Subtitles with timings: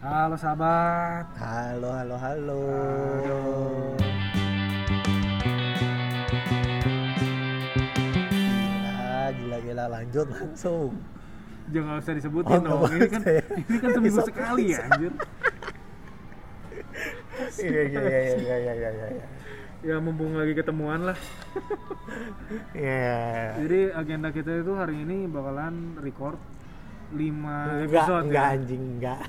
[0.00, 1.28] Halo sahabat.
[1.36, 2.60] Halo, halo, halo.
[3.20, 3.92] Aduh.
[8.40, 9.84] Gila, gila, gila.
[9.92, 10.90] Lanjut langsung.
[11.70, 12.90] Jangan usah disebutin Oh, dong.
[12.96, 13.22] Ini kan
[13.68, 15.12] ini kan seminggu sekali ya anjir.
[17.60, 19.26] Iya, iya, iya, iya, iya, iya, iya, iya.
[19.80, 21.18] Ya mumpung lagi ketemuan lah.
[22.72, 23.20] Iya.
[23.60, 26.40] Jadi agenda kita itu hari ini bakalan record
[27.12, 28.54] 5 Enggak, episode enggak ya.
[28.56, 29.20] anjing, enggak.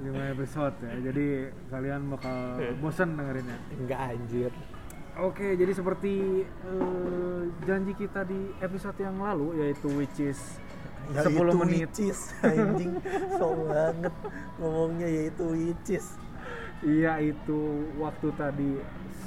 [0.00, 0.94] 5 episode ya.
[1.04, 1.26] Jadi
[1.68, 2.36] kalian bakal
[2.80, 3.58] bosen dengerinnya.
[3.74, 4.52] Enggak anjir.
[5.20, 10.40] Oke, jadi seperti eh, janji kita di episode yang lalu yaitu which is
[11.10, 11.90] Ya 10 itu menit.
[11.90, 12.94] which is, anjing.
[13.34, 14.14] So banget
[14.56, 16.06] ngomongnya yaitu which is.
[16.80, 17.60] Iya itu
[17.98, 18.70] waktu tadi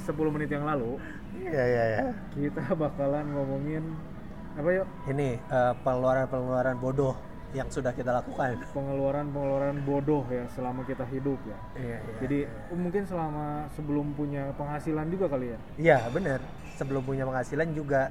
[0.02, 0.98] 10 menit yang lalu
[1.34, 2.02] Iya, iya, iya.
[2.34, 3.94] kita bakalan ngomongin
[4.54, 7.14] apa yuk Ini eh, pengeluaran-pengeluaran bodoh
[7.54, 8.58] yang sudah kita lakukan.
[8.74, 11.58] pengeluaran-pengeluaran bodoh ya selama kita hidup ya.
[11.78, 12.14] Iya, iya.
[12.18, 12.38] Jadi
[12.74, 15.58] oh, mungkin selama sebelum punya penghasilan juga kali ya.
[15.78, 16.42] Iya, bener.
[16.74, 18.10] Sebelum punya penghasilan juga.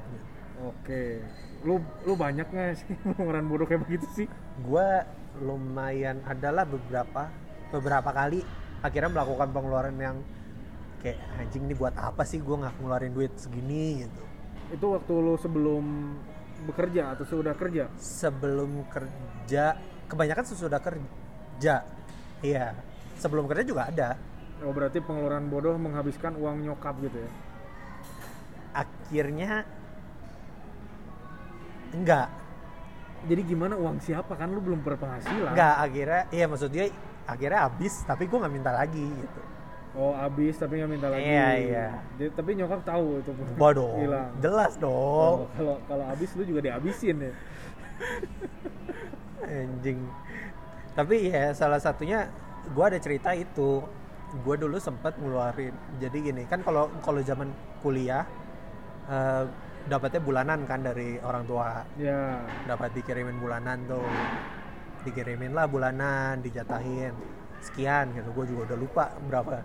[0.64, 1.20] Oke,
[1.68, 4.28] lu lu banyak nggak sih pengeluaran bodoh kayak begitu sih?
[4.64, 5.04] Gua
[5.44, 7.28] lumayan adalah beberapa
[7.68, 8.46] beberapa kali
[8.80, 10.18] akhirnya melakukan pengeluaran yang
[11.04, 14.24] kayak anjing ini buat apa sih gua nggak ngeluarin duit segini gitu.
[14.72, 16.16] Itu waktu lu sebelum
[16.64, 17.92] bekerja atau sudah kerja?
[18.00, 19.76] Sebelum kerja,
[20.08, 21.76] kebanyakan sesudah kerja.
[22.44, 22.76] Iya.
[23.20, 24.10] Sebelum kerja juga ada.
[24.64, 27.32] Oh berarti pengeluaran bodoh menghabiskan uang nyokap gitu ya?
[28.74, 29.68] Akhirnya
[31.94, 32.28] enggak.
[33.24, 35.56] Jadi gimana uang siapa kan lu belum berpenghasilan?
[35.56, 36.92] Enggak, akhirnya iya maksud dia
[37.24, 39.42] akhirnya habis tapi gua nggak minta lagi gitu.
[39.94, 41.22] Oh habis tapi nggak minta lagi.
[41.22, 41.88] Iya, iya.
[42.18, 43.30] Jadi, tapi nyokap tahu itu.
[43.56, 44.30] Waduh, Hilang.
[44.42, 45.46] jelas dong.
[45.54, 47.34] kalau kalau habis lu juga dihabisin ya.
[49.44, 50.00] anjing
[50.94, 52.30] tapi ya salah satunya
[52.66, 53.84] gue ada cerita itu
[54.34, 58.26] gue dulu sempat ngeluarin jadi gini kan kalau kalau zaman kuliah
[59.06, 59.44] eh,
[59.84, 62.40] dapatnya bulanan kan dari orang tua Ya.
[62.64, 64.06] dapat dikirimin bulanan tuh
[65.04, 67.12] dikirimin lah bulanan dijatahin
[67.60, 69.60] sekian gitu gue juga udah lupa berapa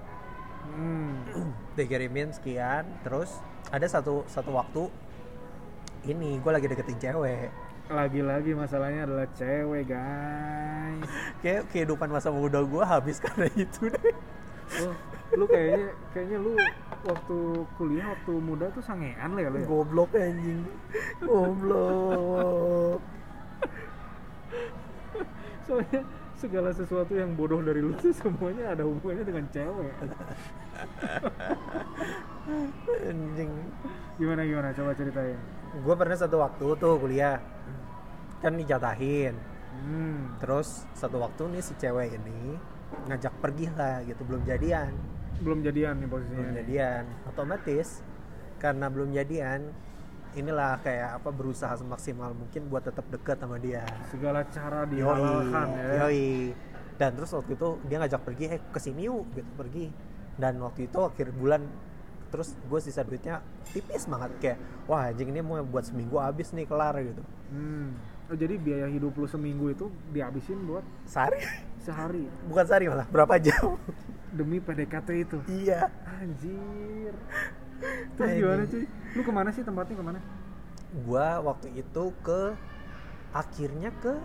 [0.68, 1.24] Hmm.
[1.76, 4.82] dikirimin sekian terus ada satu satu waktu
[6.04, 7.50] ini gue lagi deketin cewek
[7.88, 11.08] Lagi-lagi masalahnya adalah cewek guys.
[11.42, 14.12] kayak kehidupan masa muda gue habis karena itu deh
[14.68, 14.92] Oh,
[15.32, 16.52] lu kayaknya kayaknya lu
[17.00, 17.38] waktu
[17.80, 19.64] kuliah waktu muda tuh sangean lah ya lu ya.
[19.64, 20.60] goblok anjing
[21.24, 23.00] goblok
[25.64, 26.00] Soalnya
[26.38, 29.90] segala sesuatu yang bodoh dari lu tuh semuanya ada hubungannya dengan cewek.
[33.04, 33.50] anjing
[34.16, 35.38] Gimana gimana coba ceritain.
[35.76, 37.38] gue pernah satu waktu tuh kuliah
[38.38, 39.34] kan dijatahin
[39.68, 40.34] Hmm.
[40.38, 42.58] terus satu waktu nih si cewek ini
[43.06, 44.90] ngajak pergi lah gitu belum jadian
[45.38, 46.34] Belum jadian nih posisinya.
[46.34, 48.02] belum jadian otomatis
[48.58, 49.70] karena belum jadian
[50.34, 56.04] inilah kayak apa berusaha semaksimal mungkin buat tetap dekat sama dia Segala cara dihalalkan ya.
[56.04, 56.52] yoi
[56.98, 59.86] dan terus waktu itu dia ngajak pergi eh ke sini yuk gitu pergi
[60.34, 61.62] dan waktu itu akhir bulan
[62.28, 66.66] terus gue sisa duitnya tipis banget kayak wah anjing ini mau buat seminggu habis nih
[66.66, 67.96] kelar gitu Hmm.
[68.28, 71.40] Oh, jadi biaya hidup lu seminggu itu dihabisin buat sehari
[71.80, 73.80] sehari bukan sehari malah berapa jam
[74.28, 75.38] demi PDKT itu.
[75.48, 77.16] iya Anjir.
[78.18, 78.84] Terus gimana cuy?
[79.14, 80.20] Lu ke mana sih tempatnya ke mana?
[81.04, 82.56] gua waktu itu ke
[83.36, 84.16] akhirnya ke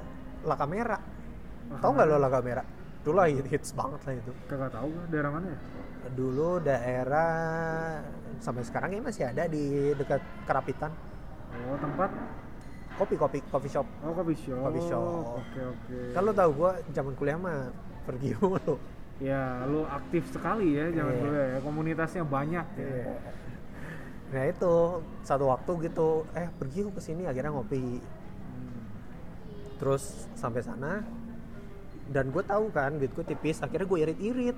[0.48, 0.96] La Camera
[1.68, 2.64] Wah, tau nggak lo La Camera
[3.04, 5.60] dulu lah hits banget lah itu Kagak tahu daerah mana ya?
[6.16, 8.00] dulu daerah
[8.40, 10.92] sampai sekarang ya masih ada di dekat Kerapitan
[11.54, 12.10] Oh, tempat
[12.96, 14.58] kopi kopi coffee shop Oh, coffee shop.
[14.64, 15.38] Coffee shop.
[15.38, 15.98] Oke, oke.
[16.18, 17.70] lo tau gua zaman kuliah mah
[18.08, 18.80] pergi mulu
[19.18, 21.20] Ya, lu aktif sekali ya zaman Iya.
[21.20, 21.58] dulu ya.
[21.60, 22.84] Komunitasnya banyak ya.
[22.84, 23.16] Iya.
[24.30, 24.74] nah itu
[25.22, 28.82] satu waktu gitu eh pergi ke sini akhirnya ngopi Hmm.
[29.78, 31.06] terus sampai sana
[32.08, 34.58] dan gue tahu kan duit gue tipis akhirnya gue irit-irit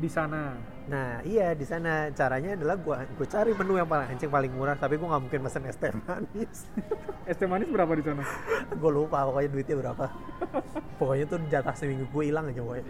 [0.00, 0.56] Di sana.
[0.88, 4.72] nah iya di sana caranya adalah gue gue cari menu yang paling anjing paling murah
[4.74, 6.64] tapi gue nggak mungkin pesen es teh manis
[7.28, 8.24] Es teh manis berapa di sana?
[8.72, 10.08] gue lupa pokoknya duitnya berapa
[10.98, 12.88] pokoknya tuh jatah seminggu gue hilang aja pokoknya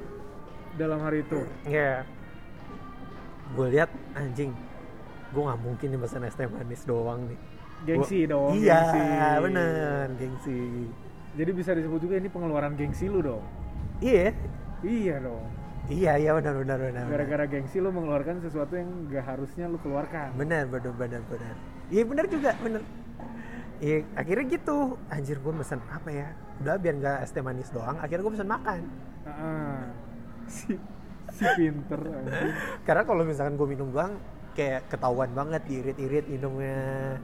[0.81, 1.41] Dalam hari itu.
[1.67, 2.09] Iya.
[3.51, 4.55] gue lihat anjing
[5.29, 7.35] gue nggak mungkin nih pesen es teh manis doang nih
[7.83, 8.51] Gengsi Gua- dong.
[8.55, 9.01] iya gengsi.
[9.43, 10.59] bener gengsi
[11.33, 13.43] Jadi bisa disebut juga ini pengeluaran gengsi lu dong.
[13.99, 14.31] iya
[14.81, 15.43] Iya dong.
[15.89, 17.05] iya iya benar benar benar.
[17.07, 20.31] Gara-gara gengsi lu mengeluarkan sesuatu yang gak harusnya lu keluarkan.
[20.35, 21.55] benar benar benar benar
[21.89, 22.81] iya benar juga benar
[23.81, 24.77] Iya, akhirnya gitu.
[25.09, 26.29] Anjir gue pesen apa ya?
[26.61, 27.97] Udah biar nggak es teh manis doang.
[27.97, 28.81] Akhirnya gue pesen makan.
[29.25, 29.81] Heeh.
[30.51, 30.75] Si
[31.31, 32.01] si pinter.
[32.83, 34.19] Karena kalau misalkan gue minum doang
[34.53, 37.17] kayak ketahuan banget diirit-irit minumnya.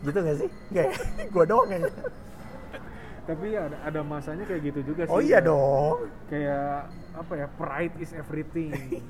[0.00, 0.48] Gitu gak sih?
[0.70, 0.86] Ya?
[1.34, 1.92] gue doang kayaknya.
[3.28, 5.96] tapi ada ada masanya kayak gitu juga sih Oh iya kayak- dong.
[6.32, 8.72] kayak apa ya pride is everything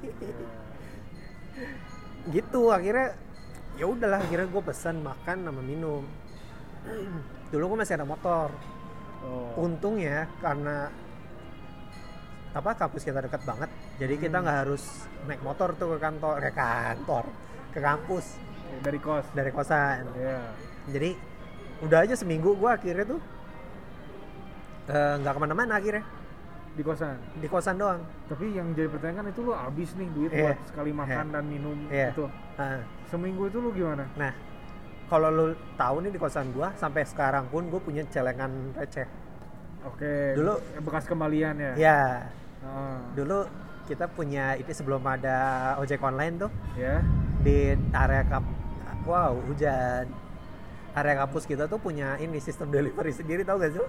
[2.29, 3.15] Gitu akhirnya
[3.79, 6.03] ya udahlah akhirnya gue pesan makan sama minum.
[7.55, 8.51] Dulu gue masih ada motor.
[9.23, 9.55] oh.
[9.57, 10.91] Untungnya karena
[12.49, 14.45] apa kampus kita dekat banget, jadi kita Hmm.
[14.45, 14.85] nggak harus
[15.25, 17.25] naik motor tuh ke kantor, ke kantor,
[17.71, 18.27] ke kampus
[18.81, 20.05] dari kos dari kosan.
[20.15, 20.41] ya
[20.89, 21.11] Jadi
[21.81, 23.21] udah aja seminggu gue akhirnya tuh
[24.89, 26.05] eh, nggak ke mana-mana akhirnya
[26.73, 28.01] di kosan di kosan doang.
[28.25, 30.43] tapi yang jadi pertanyaan kan itu lu habis nih duit Iya.
[30.47, 31.35] buat sekali makan Iya.
[31.35, 32.09] dan minum Iya.
[32.13, 32.25] itu
[32.57, 34.33] Nah, seminggu itu lu gimana nah
[35.07, 39.09] kalau lu tahu nih di kosan gue sampai sekarang pun gue punya celengan receh.
[39.85, 41.73] Oke Dulu- bekas kembalian ya?
[41.77, 42.01] Ya
[42.59, 43.47] Ah, dulu
[43.87, 46.51] kita punya itu sebelum ada ojek online tuh.
[46.75, 47.01] Ya.
[47.41, 48.43] Di area kap
[49.07, 50.11] wow hujan.
[50.93, 53.87] Area kampus kita tuh punya ini sistem delivery sendiri tau gak sih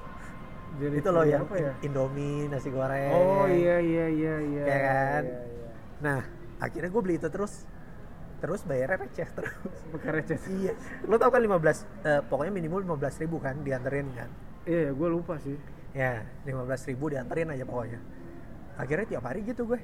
[0.77, 1.73] jadi itu loh yang ya?
[1.81, 3.09] Indomie nasi goreng.
[3.09, 4.63] Oh iya iya iya iya.
[4.63, 5.23] Ya kan?
[5.25, 5.69] iya, iya.
[5.99, 6.21] nah
[6.61, 7.65] akhirnya gue beli itu terus.
[8.39, 9.51] Terus bayarnya receh terus.
[9.91, 10.37] Pakai receh.
[10.47, 10.73] Iya.
[11.09, 14.29] Lo tau kan 15 eh, pokoknya minimal 15 ribu kan dianterin kan?
[14.69, 15.57] Iya gue lupa sih
[15.93, 17.99] ya 15 ribu dianterin aja pokoknya.
[18.79, 19.79] Akhirnya tiap hari gitu gue.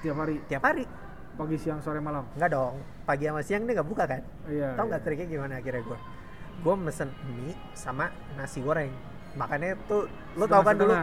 [0.00, 0.36] Tiap hari?
[0.46, 0.84] Tiap hari.
[1.36, 2.24] Pagi siang sore malam?
[2.32, 2.80] Enggak dong.
[3.04, 4.22] Pagi sama siang dia nggak buka kan?
[4.48, 4.90] Iya tau iya.
[4.94, 5.98] nggak triknya gimana akhirnya gue?
[6.64, 8.08] Gue mesen mie sama
[8.40, 8.92] nasi goreng.
[9.36, 10.08] Makanya tuh
[10.40, 10.94] lo tau kan dulu?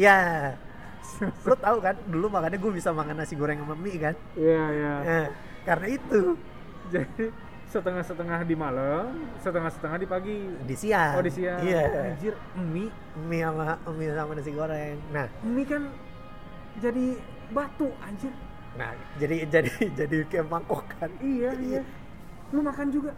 [0.00, 0.16] iya.
[1.44, 4.14] Lo tau kan dulu makanya gue bisa makan nasi goreng sama mie kan?
[4.32, 4.92] Iya iya.
[5.04, 5.26] Eh,
[5.68, 6.20] karena itu.
[6.88, 7.24] Jadi
[7.74, 9.10] setengah-setengah di malam
[9.42, 10.38] setengah-setengah di pagi.
[10.62, 11.18] Di siang.
[11.18, 11.58] Oh di siang.
[11.58, 12.14] Iya.
[12.14, 12.90] Anjir mie.
[13.26, 14.96] Mie sama mie sama nasi goreng.
[15.10, 15.26] Nah.
[15.42, 15.82] Mie kan
[16.78, 17.18] jadi
[17.50, 18.30] batu anjir.
[18.78, 21.82] Nah jadi jadi jadi kayak mangkok kan iya iya.
[22.54, 23.10] Lu makan juga?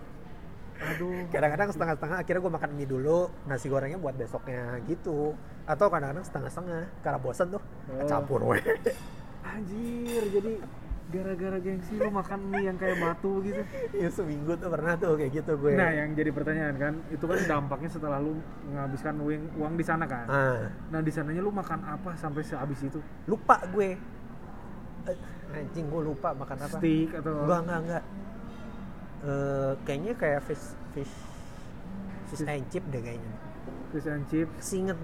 [0.76, 1.28] Aduh.
[1.28, 5.36] Kadang-kadang setengah-setengah akhirnya gue makan mie dulu nasi gorengnya buat besoknya gitu.
[5.68, 8.08] Atau kadang-kadang setengah-setengah karena bosan tuh Oh.
[8.08, 8.64] campur weh.
[9.44, 10.52] Anjir jadi
[11.06, 13.62] gara-gara gengsi lu makan mie yang kayak batu gitu.
[13.94, 15.78] Ya seminggu tuh pernah tuh kayak gitu gue.
[15.78, 20.04] Nah yang jadi pertanyaan kan itu kan dampaknya setelah lu menghabiskan uang, uang di sana
[20.10, 20.26] kan.
[20.26, 22.98] Ah, nah di sananya lu makan apa sampai sehabis itu?
[23.30, 23.94] Lupa gue.
[25.06, 25.18] Eh,
[25.54, 26.76] anjing gue lupa makan apa.
[26.82, 28.04] Steak atau enggak enggak enggak.
[29.26, 31.14] Eh, kayaknya kayak fish fish
[32.26, 33.32] fish Fish- and chip deh kayaknya.
[33.94, 34.98] Fish and chips singet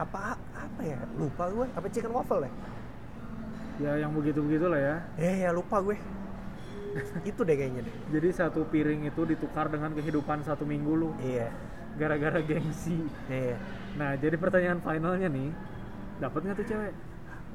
[0.00, 0.96] apa apa ya?
[1.20, 1.66] Lupa gue.
[1.76, 2.52] Apa chicken waffle ya
[3.78, 4.96] ya yang begitu-begitu lah ya.
[5.18, 5.96] Eh ya lupa gue.
[7.22, 7.96] Itu deh kayaknya deh.
[8.18, 11.10] Jadi satu piring itu ditukar dengan kehidupan satu minggu lu.
[11.22, 11.50] Iya.
[11.98, 12.98] Gara-gara gengsi.
[13.26, 13.58] Iya.
[13.98, 15.50] Nah jadi pertanyaan finalnya nih
[16.22, 16.94] dapat nggak tuh cewek?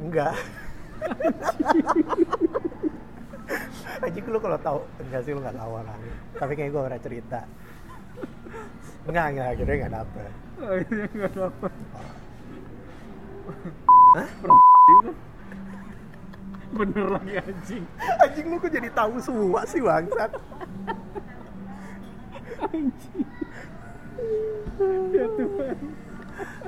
[0.03, 0.35] Enggak.
[4.03, 5.95] Anjing lu kalau tahu enggak sih lu nggak tahu lah.
[6.35, 7.39] Tapi kayak gue pernah cerita.
[9.07, 10.31] Enggak enggak akhirnya nggak dapet.
[10.63, 11.73] Oh, ini nggak dapat
[14.13, 14.29] Hah?
[16.73, 17.83] bener lagi anjing.
[18.21, 20.31] Anjing lu kok jadi tahu semua sih bangsat?
[22.73, 23.27] Anjing.
[25.13, 25.77] Ya Tuhan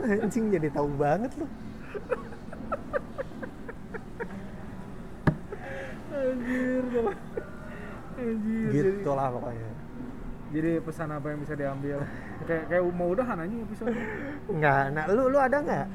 [0.06, 1.48] anjing jadi tahu banget lu.
[6.16, 6.84] Anjir
[8.16, 9.70] anjir gitu lah pokoknya.
[10.56, 11.98] Jadi pesan apa yang bisa diambil?
[12.48, 13.96] Kayak kayak mau udahan anjing episode
[14.48, 15.88] enggak nah lu lu ada nggak?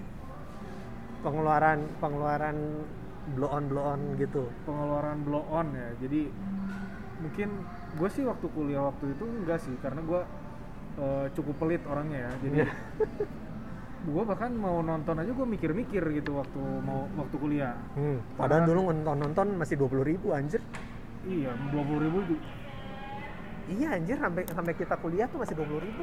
[1.20, 2.56] Pengeluaran pengeluaran
[3.32, 4.48] blow on blow on gitu.
[4.64, 5.88] Pengeluaran blow on ya.
[6.00, 6.30] Jadi
[7.20, 7.48] mungkin
[7.94, 10.20] gue sih waktu kuliah waktu itu enggak sih karena gue
[10.96, 12.32] eh, cukup pelit orangnya ya.
[12.40, 12.68] Jadi Iya.
[14.00, 17.76] gue bahkan mau nonton aja gue mikir-mikir gitu waktu mau waktu kuliah.
[17.92, 20.64] Hmm, padahal dulu nonton nonton masih dua puluh ribu anjir.
[21.28, 22.44] Iya dua puluh ribu ju-
[23.70, 26.02] iya anjir sampai sampai kita kuliah tuh masih dua puluh ribu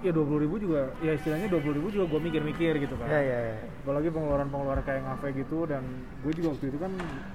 [0.00, 3.08] ya dua puluh ribu juga ya istilahnya dua puluh ribu juga gue mikir-mikir gitu kan.
[3.08, 3.56] Ya ya ya.
[3.84, 5.82] Apalagi pengeluaran-pengeluaran kayak ngafe gitu dan
[6.24, 6.92] gue juga waktu itu kan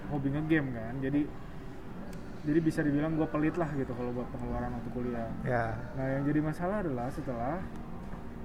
[0.10, 0.94] hobi game kan.
[1.02, 1.22] Jadi
[2.46, 5.30] jadi bisa dibilang gue pelit lah gitu kalau buat pengeluaran waktu kuliah.
[5.46, 5.66] Ya.
[5.98, 7.58] Nah yang jadi masalah adalah setelah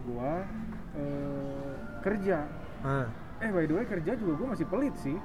[0.09, 0.45] gua
[0.97, 1.73] eh,
[2.05, 2.39] kerja.
[3.41, 5.17] Eh by the way kerja juga gua masih pelit sih.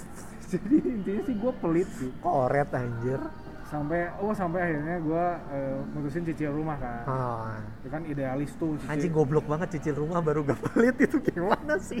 [0.52, 2.10] jadi intinya sih gua pelit sih.
[2.24, 3.20] koret anjir
[3.68, 7.04] Sampai oh sampai akhirnya gua eh, mutusin cicil rumah kan.
[7.04, 7.60] ah.
[7.84, 8.92] Itu kan idealis tuh cicil.
[8.96, 12.00] anjing goblok banget cicil rumah baru gak pelit itu gimana sih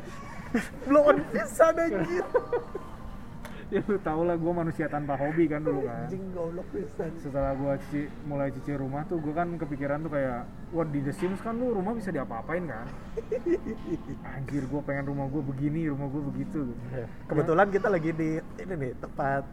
[0.88, 2.24] blow on pisan anjir
[3.74, 7.52] ya lu tau lah gue manusia tanpa hobi kan dulu kan anjing goblok pisan setelah
[7.52, 11.36] gue cici, mulai cici rumah tuh gue kan kepikiran tuh kayak wah di The Sims
[11.44, 12.88] kan lu rumah bisa diapa-apain kan
[14.40, 17.04] anjir gue pengen rumah gue begini rumah gue begitu gitu.
[17.28, 19.44] kebetulan kita lagi di ini nih tempat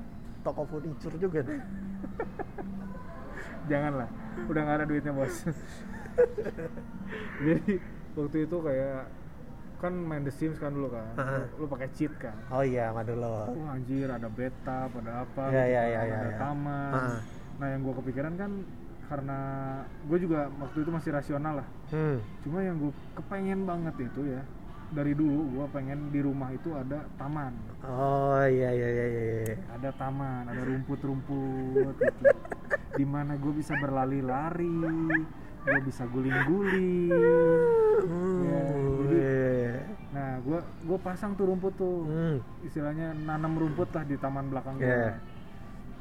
[0.45, 1.61] toko furniture juga nih
[3.69, 4.09] janganlah
[4.45, 5.35] udah nggak ada duitnya bos
[7.45, 7.73] jadi
[8.15, 9.01] waktu itu kayak
[9.75, 11.43] kan main The Sims kan dulu kan Heeh.
[11.59, 15.63] lu pakai cheat kan oh iya madu lo Wah anjir ada beta pada apa Iya,
[15.65, 16.39] gitu iya, iya, ada iya.
[16.39, 17.19] taman Heeh.
[17.59, 18.51] nah yang gue kepikiran kan
[19.05, 19.39] karena
[20.09, 22.17] gue juga waktu itu masih rasional lah hmm.
[22.41, 24.41] cuma yang gue kepengen banget itu ya
[24.95, 27.51] dari dulu gue pengen di rumah itu ada taman
[27.83, 29.55] oh iya iya iya iya iya.
[29.69, 32.23] ada taman ada rumput-rumput gitu.
[32.97, 34.71] di mana gue bisa berlari-lari
[35.61, 37.11] gue bisa guling-guling
[37.97, 38.59] Hmm, Ya,
[39.01, 39.75] jadi- iya.
[40.11, 42.37] nah gue gue pasang tuh rumput tuh Hmm.
[42.61, 45.15] istilahnya nanam rumput lah di taman belakang gue Iya.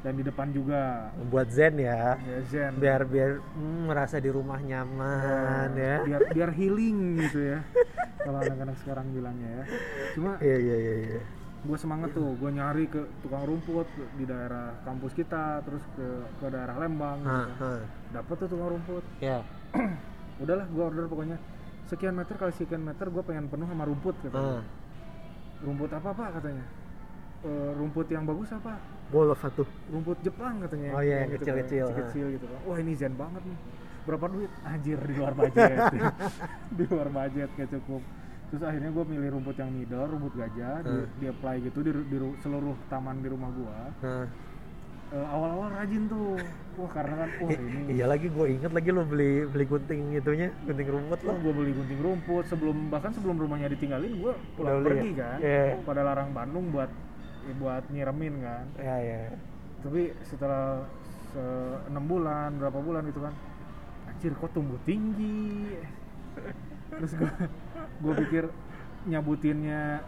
[0.05, 1.09] Dan di depan juga.
[1.33, 2.13] Buat zen ya.
[2.21, 2.77] Ya zen.
[2.77, 6.05] Biar biar hmm, merasa di rumah nyaman ya.
[6.05, 7.65] biar biar healing gitu ya.
[8.21, 9.63] Kalau anak-anak sekarang bilangnya ya.
[10.13, 11.21] Cuma iya iya iya iya.
[11.65, 12.37] gue semangat tuh.
[12.37, 16.07] Gue nyari ke tukang rumput di daerah kampus kita terus ke
[16.37, 17.33] ke daerah Lembang gitu.
[17.57, 17.65] Kan.
[17.65, 17.81] ah.
[18.13, 19.03] dapet tuh tukang rumput.
[19.17, 19.41] Ya
[20.45, 21.41] udahlah gue order pokoknya.
[21.89, 24.61] Sekian meter kali sekian meter gue pengen penuh sama rumput katanya.
[25.65, 26.84] Rumput apa pak katanya
[27.45, 28.73] "E, rumput yang bagus apa?
[29.07, 30.89] Golf tuh rumput Jepang katanya.
[30.91, 32.59] Oh iya, gitu kecil-kecil, kan, kecil gitu kan.
[32.65, 33.57] Wah ini zen banget nih.
[34.03, 34.49] Berapa duit?
[34.63, 35.77] Anjir di luar budget.
[36.77, 38.01] Di luar budget kayak cukup.
[38.45, 41.09] Terus akhirnya gue milih rumput yang middle rumput gajah di, Hmm.
[41.15, 43.77] di apply gitu di, di ru- seluruh taman di rumah gua.
[43.99, 44.25] Nah.
[45.07, 46.37] Eh, awal-awal rajin tuh.
[46.75, 47.93] Wah karena kan wah ini.
[47.93, 51.71] iya lagi gue inget lagi lo beli beli gunting itunya gunting rumput lo gue beli
[51.73, 52.43] gunting rumput.
[52.45, 55.21] Sebelum bahkan sebelum rumahnya ditinggalin gue pulang Udah pergi ya?
[55.23, 55.37] kan.
[55.39, 55.63] Iya.
[55.81, 56.89] pada larang Bandung buat
[57.53, 58.65] buat nyiremin kan.
[58.79, 59.21] Ya ya
[59.85, 60.81] tapi setelah
[61.29, 61.43] se
[61.93, 63.33] enam bulan berapa bulan gitu kan
[64.09, 65.77] anjir kok tumbuh tinggi?
[66.89, 67.31] Terus gue
[68.01, 68.43] gue pikir
[69.05, 70.01] nyabutinnya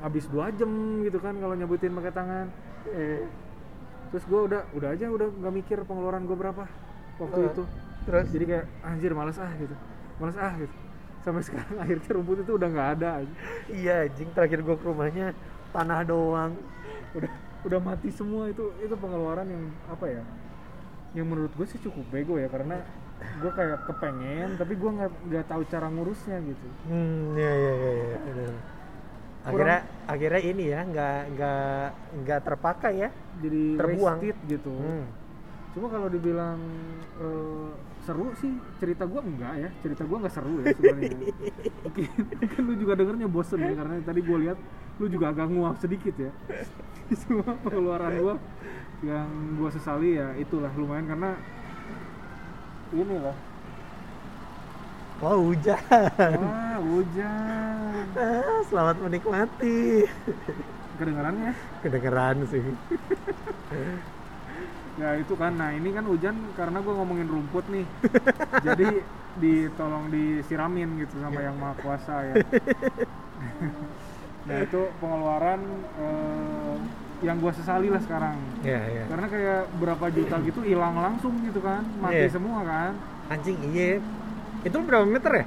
[0.00, 0.70] habis dua jam
[1.04, 2.46] gitu kan kalau nyabutin pakai tangan.
[2.88, 3.28] Eh,
[4.10, 6.64] terus gue udah udah aja udah nggak mikir pengeluaran gue berapa
[7.20, 7.62] waktu Eh, itu.
[8.08, 8.26] Terus?
[8.32, 9.74] Jadi kayak anjir males ah gitu.
[10.18, 10.74] Males ah gitu.
[11.22, 13.10] Sampai sekarang akhirnya rumput itu udah nggak ada.
[13.68, 15.36] Iya anjing terakhir gue ke rumahnya
[15.72, 16.52] tanah doang
[17.16, 20.22] udah udah mati semua itu itu pengeluaran yang apa ya
[21.12, 22.80] yang menurut gue sih cukup bego ya karena
[23.38, 27.92] gue kayak kepengen tapi gue nggak nggak tahu cara ngurusnya gitu hmm ya ya ya,
[27.94, 28.52] ya.
[29.42, 31.86] akhirnya akhirnya ini ya nggak nggak
[32.22, 33.10] nggak terpakai ya
[33.42, 34.18] jadi Terbuang.
[34.18, 35.04] wasted gitu hmm.
[35.76, 36.58] cuma kalau dibilang
[37.18, 37.70] eh,
[38.02, 38.52] seru sih.
[38.82, 39.70] Cerita gue enggak ya.
[39.82, 41.10] Cerita gue nggak seru ya sebenarnya.
[41.86, 42.06] Mungkin
[42.38, 44.58] mungkin lu juga dengernya bosen ya karena tadi gue lihat
[45.00, 46.32] lu juga agak nguap sedikit ya.
[47.20, 48.34] Semua pengeluaran gue
[49.02, 49.28] yang
[49.58, 51.34] gue sesali ya itulah lumayan karena
[52.94, 53.34] ini lah
[55.22, 55.78] oh hujan.
[56.18, 58.04] Wah hujan.
[58.18, 60.06] Ah, selamat menikmati.
[60.98, 61.52] Kedengarannya?
[61.82, 62.62] Kedengeran sih
[65.00, 65.52] ya itu kan.
[65.56, 67.86] Nah ini kan hujan karena gue ngomongin rumput nih.
[68.66, 68.88] Jadi
[69.32, 72.34] ditolong disiramin gitu sama yang maha kuasa ya.
[74.42, 75.60] Nah itu pengeluaran
[76.02, 76.74] eh,
[77.22, 78.34] yang gue sesali lah sekarang.
[78.66, 79.06] Ya ya.
[79.06, 81.86] Karena kayak berapa juta gitu hilang langsung gitu kan.
[82.02, 82.34] Mati Iya.
[82.34, 82.92] semua kan.
[83.30, 84.02] Anjing iya.
[84.66, 85.46] Itu berapa meter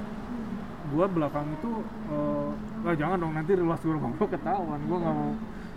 [0.88, 1.70] Gue belakang itu
[2.08, 2.48] eh,
[2.80, 4.80] nggak jangan dong nanti luas gue ketahuan.
[4.88, 5.32] Gue nggak mau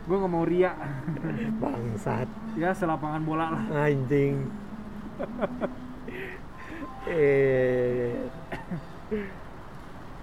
[0.09, 0.73] gue nggak mau riak
[1.61, 2.25] bangsat.
[2.57, 3.63] Ya selapangan bola lah.
[3.85, 4.49] Anjing.
[7.09, 8.17] Eh.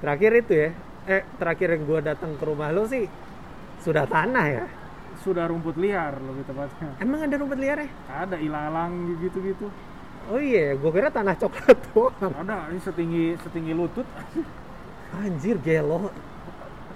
[0.03, 0.71] Terakhir itu ya.
[1.07, 3.07] Eh terakhir yang gue datang ke rumah lo sih
[3.87, 4.67] sudah tanah ya?
[5.23, 6.91] Sudah rumput liar lebih tepatnya.
[6.99, 7.91] Emang ada rumput liar ya?
[8.27, 9.71] Ada ilalang gitu gitu
[10.27, 12.35] oh iya gue kira tanah coklat doang.
[12.35, 14.07] Ada ini setinggi setinggi lutut.
[15.15, 16.11] Anjir gelo.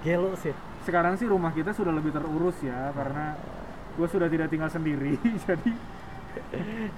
[0.03, 0.51] Gelo sih
[0.81, 3.37] sekarang sih rumah kita sudah lebih terurus ya karena
[3.91, 5.71] gue sudah tidak tinggal sendiri jadi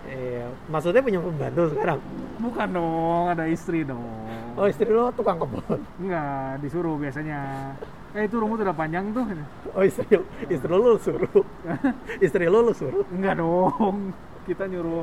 [0.06, 1.98] Iya, maksudnya punya pembantu sekarang.
[2.38, 4.06] bukan dong ada istri dong
[4.54, 5.82] Oh istri lo tukang kebun.
[5.98, 7.74] enggak disuruh biasanya
[8.14, 9.26] eh itu rumput udah panjang tuh
[9.74, 11.34] Oh istri lo, istri lo lo suruh.
[12.26, 13.02] istri lo lo suruh.
[13.10, 14.14] enggak dong
[14.46, 15.02] kita nyuruh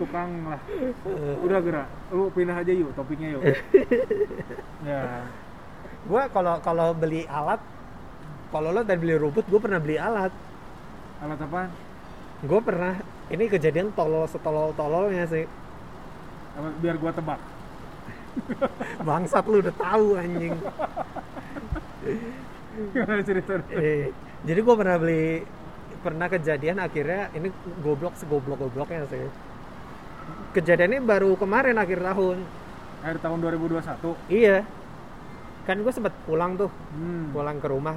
[0.00, 0.60] tukang lah
[1.44, 3.44] udah gerak lu pindah aja yuk topiknya yuk
[4.88, 5.20] ya
[6.00, 7.60] Gua kalau kalau beli alat,
[8.50, 10.34] kalau lo tadi beli rumput, gue pernah beli alat.
[11.22, 11.70] alat apa?
[12.42, 12.98] Gue pernah,
[13.30, 15.46] ini kejadian tolol setolol tololnya sih.
[16.82, 17.38] Biar gua tebak?
[19.06, 20.54] Bangsat lu udah tahu anjing.
[22.96, 24.08] gimana cerita Eh,
[24.42, 25.44] jadi gue pernah beli
[26.00, 27.52] pernah kejadian akhirnya ini
[27.84, 29.30] goblok segoblok gobloknya sih.
[30.56, 32.38] Kejadiannya baru kemarin akhir tahun.
[33.04, 34.66] Akhir tahun 2021 iya.
[35.68, 36.70] Kan gue sempet pulang tuh.
[36.96, 37.30] Hmm.
[37.30, 37.94] pulang ke rumah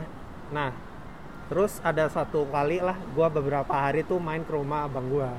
[0.54, 0.72] nah
[1.50, 5.30] terus ada satu kali lah gue beberapa hari tuh main ke rumah abang gue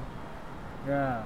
[0.85, 1.25] ya.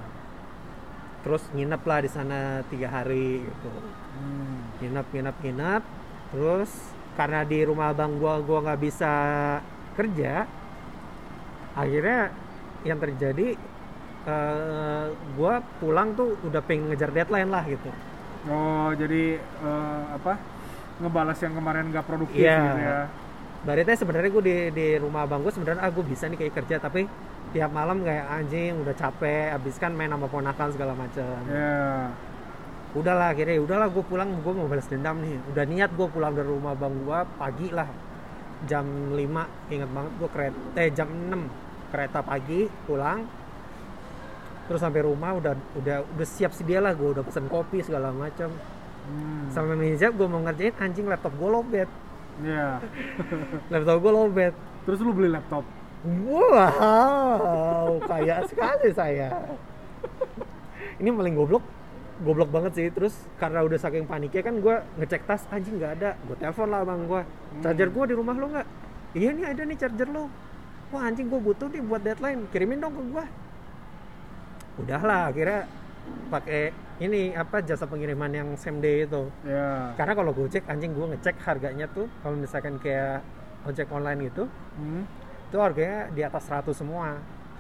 [1.26, 3.70] Terus nginep lah di sana tiga hari gitu.
[4.14, 4.70] Hmm.
[4.78, 5.82] nginep nginep nginep.
[6.30, 6.70] Terus
[7.18, 9.12] karena di rumah abang gua gua nggak bisa
[9.98, 10.46] kerja
[11.74, 12.30] akhirnya
[12.86, 13.58] yang terjadi
[14.24, 17.90] eh, gua pulang tuh udah pengen ngejar deadline lah gitu.
[18.46, 20.38] Oh jadi eh, apa?
[21.02, 22.58] Ngebalas yang kemarin nggak produktif Iya.
[22.62, 23.00] gitu ya
[23.66, 26.76] Baritnya sebenarnya gue di, di rumah abang gue sebenarnya ah gue bisa nih kayak kerja
[26.78, 27.10] tapi
[27.50, 32.12] tiap malam kayak anjing udah capek abis kan main sama ponakan segala macam ya
[32.96, 35.36] udahlah akhirnya udahlah gue pulang gue mau balas dendam nih.
[35.52, 37.88] Udah niat gue pulang dari rumah bang gue pagi lah
[38.64, 43.28] jam 5 ingat banget gue kereta eh, jam 6 kereta pagi pulang.
[44.68, 48.52] Terus sampai rumah udah udah udah siap sedia lah gue udah pesen kopi segala macam
[49.08, 49.52] hmm.
[49.52, 51.88] sampai meja gue mau ngerjain anjing laptop gue lobet
[52.44, 52.78] ya
[53.72, 54.54] laptop gue lobet
[54.86, 55.64] terus lu beli laptop?
[56.06, 59.34] Wow kaya sekali saya.
[61.02, 61.66] Ini paling goblok
[62.22, 62.86] goblok banget sih.
[62.94, 66.10] Terus karena udah saking paniknya kan gue ngecek tas anjing nggak ada.
[66.24, 67.22] Gue telepon lah bang gue
[67.60, 68.66] charger gue di rumah lo nggak?
[69.18, 70.30] Iya nih ada nih charger lo.
[70.94, 72.46] Wah anjing gue butuh nih buat deadline.
[72.48, 73.26] Kirimin dong ke gue
[74.78, 75.66] udahlah akhirnya
[76.28, 79.30] pakai ini apa jasa pengiriman yang same day itu.
[79.46, 83.24] Ya karena kalau gojek anjing gue ngecek harganya tuh kalau misalkan kayak
[83.66, 84.46] ojek online gitu
[84.78, 85.02] hmm.
[85.50, 87.18] itu harganya di atas 100 semua.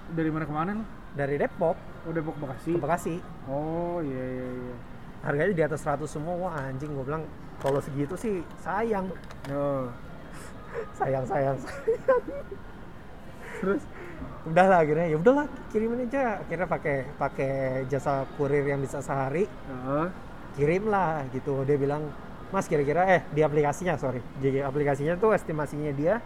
[0.08, 0.84] Dari mana ke mana lu?
[1.12, 1.76] Dari Depok.
[2.08, 2.72] Oh Depok Bekasi?
[2.76, 3.14] Ke Bekasi.
[3.48, 4.76] Oh iya iya iya.
[5.24, 7.24] Harganya di atas 100 semua wah anjing gue bilang
[7.58, 9.10] kalau segitu sih sayang.
[9.50, 9.88] Oh.
[10.98, 11.76] sayang sayang, sayang.
[13.58, 13.82] terus
[14.46, 16.38] udahlah akhirnya ya udahlah kirimin aja.
[16.44, 17.52] Akhirnya pakai pakai
[17.90, 19.48] jasa kurir yang bisa sehari.
[19.48, 20.06] Heeh.
[20.58, 21.62] kirim lah gitu.
[21.62, 22.10] Dia bilang
[22.50, 24.18] mas kira-kira eh di aplikasinya sorry.
[24.42, 26.18] Jadi aplikasinya tuh estimasinya dia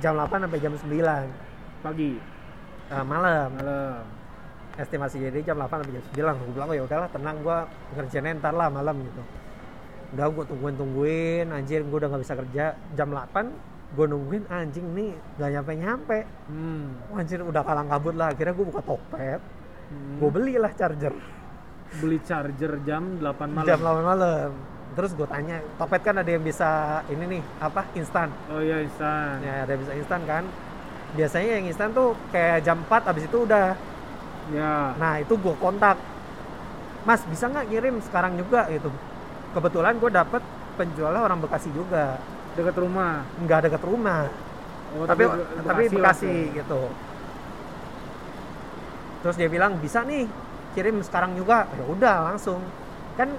[0.00, 2.16] jam 8 sampai jam 9 pagi?
[2.88, 3.48] Eh, malam.
[3.52, 4.00] Malam.
[4.80, 6.04] Estimasinya dia jam 8 sampai jam
[6.36, 7.58] 9 gue bilang oh ya udahlah tenang gue
[7.96, 9.22] ngerjainnya ntar lah malam gitu.
[10.16, 12.64] Udah gue tungguin tungguin anjir gue udah nggak bisa kerja.
[12.96, 16.18] Jam 8 gue nungguin anjing nih gak nyampe nyampe
[16.50, 17.14] hmm.
[17.14, 19.40] anjir udah kalang kabut lah akhirnya gue buka Tokped.
[19.86, 20.18] Hmm.
[20.18, 21.14] gue belilah charger.
[22.02, 23.66] Beli charger jam 8 malam.
[23.68, 24.50] Jam 8 malam.
[24.98, 28.34] Terus gue tanya Tokped kan ada yang bisa ini nih apa instan?
[28.50, 29.38] Oh iya instan.
[29.46, 30.44] Ya ada yang bisa instan kan?
[31.14, 33.78] Biasanya yang instan tuh kayak jam 4 abis itu udah.
[34.50, 34.94] Ya.
[34.98, 35.98] Nah itu gue kontak,
[37.06, 38.66] Mas bisa nggak kirim sekarang juga?
[38.66, 38.90] Gitu.
[39.54, 40.42] Kebetulan gue dapet
[40.76, 42.20] penjualnya orang Bekasi juga,
[42.54, 44.28] dekat rumah nggak deket rumah,
[44.94, 45.24] oh, tapi
[45.64, 46.62] tapi Bekasi ya.
[46.62, 46.92] gitu.
[49.24, 50.28] Terus dia bilang bisa nih
[50.76, 52.60] kirim sekarang juga, ya udah langsung.
[53.16, 53.32] Kan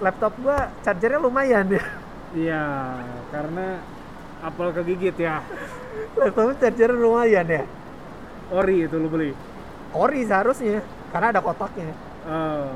[0.00, 1.84] laptop gue chargernya lumayan ya,
[2.32, 2.64] iya
[3.28, 3.84] karena
[4.40, 5.44] apel kegigit ya
[6.16, 7.64] laptop chargernya lumayan ya.
[8.48, 9.36] ori itu lu beli
[9.90, 11.90] Ori seharusnya, karena ada kotaknya.
[12.24, 12.70] Oh.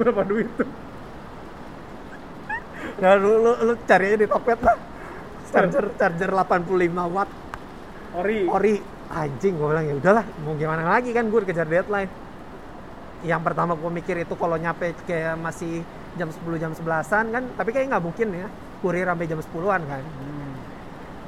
[0.00, 0.66] berapa duit tuh
[2.96, 4.76] Nah lu, lu, lu cari di Tokped lah.
[5.52, 7.28] Charger charger 85 watt.
[8.16, 8.48] Ori.
[8.48, 8.74] Ori.
[9.06, 12.10] Anjing gue bilang ya udahlah mau gimana lagi kan gue kejar deadline.
[13.22, 15.86] Yang pertama gue mikir itu kalau nyampe kayak masih
[16.18, 18.48] jam 10 jam 11an kan tapi kayak nggak mungkin ya
[18.82, 20.02] kurir sampai jam 10-an kan.
[20.02, 20.54] Hmm.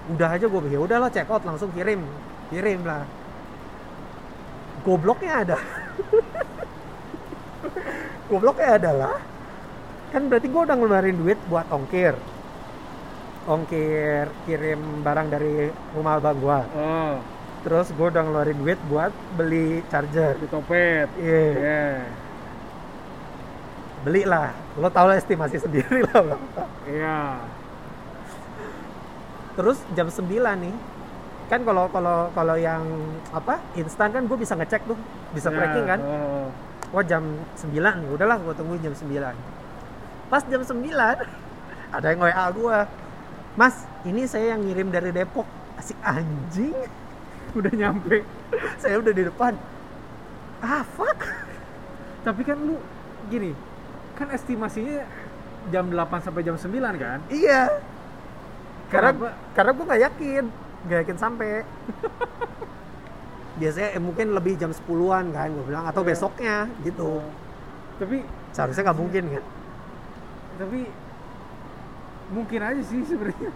[0.08, 2.02] udah aja gue ya udahlah check out langsung kirim.
[2.50, 3.04] Kirim lah.
[4.82, 5.58] Gobloknya ada.
[8.32, 9.14] Gobloknya adalah
[10.08, 12.14] kan berarti gue udah ngeluarin duit buat ongkir.
[13.44, 17.16] Ongkir kirim barang dari rumah abang gue oh
[17.58, 20.36] terus gue udah ngeluarin duit buat beli charger.
[20.36, 21.08] Di topet.
[21.16, 21.42] Iya.
[21.52, 21.84] Iya.
[23.98, 26.40] beli lah lo tau lah estimasi sendiri lah Bang.
[26.86, 27.18] iya.
[29.58, 30.22] Terus jam 9
[30.62, 30.74] nih
[31.48, 32.84] kan kalau kalau kalau yang
[33.32, 34.94] apa instan kan gue bisa ngecek tuh
[35.32, 35.98] bisa Ya, tracking kan?
[35.98, 36.46] oh.
[36.92, 37.24] wah jam
[37.58, 38.08] 9 nih.
[38.12, 39.57] Udahlah gue tungguin jam 9
[40.28, 40.84] pas jam 9
[41.96, 42.78] ada yang WA gue
[43.58, 43.74] mas
[44.06, 45.44] ini saya yang ngirim dari Depok.
[45.74, 46.74] Asik anjing.
[47.58, 48.22] Udah nyampe.
[48.82, 49.56] Saya udah di depan.
[50.62, 51.26] Ah fuck.
[52.22, 52.76] Tapi kan lu
[53.26, 53.54] gini
[54.14, 55.06] kan estimasinya
[55.70, 57.18] jam 8 sampai jam 9 kan?
[57.30, 57.82] Iya.
[58.90, 59.28] Karena Kenapa?
[59.54, 60.44] karena gue nggak yakin.
[60.86, 61.48] Nggak yakin sampai.
[63.58, 65.84] Biasanya eh, mungkin lebih jam 10-an kan gue bilang.
[65.86, 66.08] Atau Iya.
[66.14, 67.22] besoknya gitu.
[67.98, 68.22] Tapi
[68.54, 69.44] seharusnya nggak mungkin kan
[70.58, 70.80] tapi
[72.28, 73.50] mungkin aja sih sebenarnya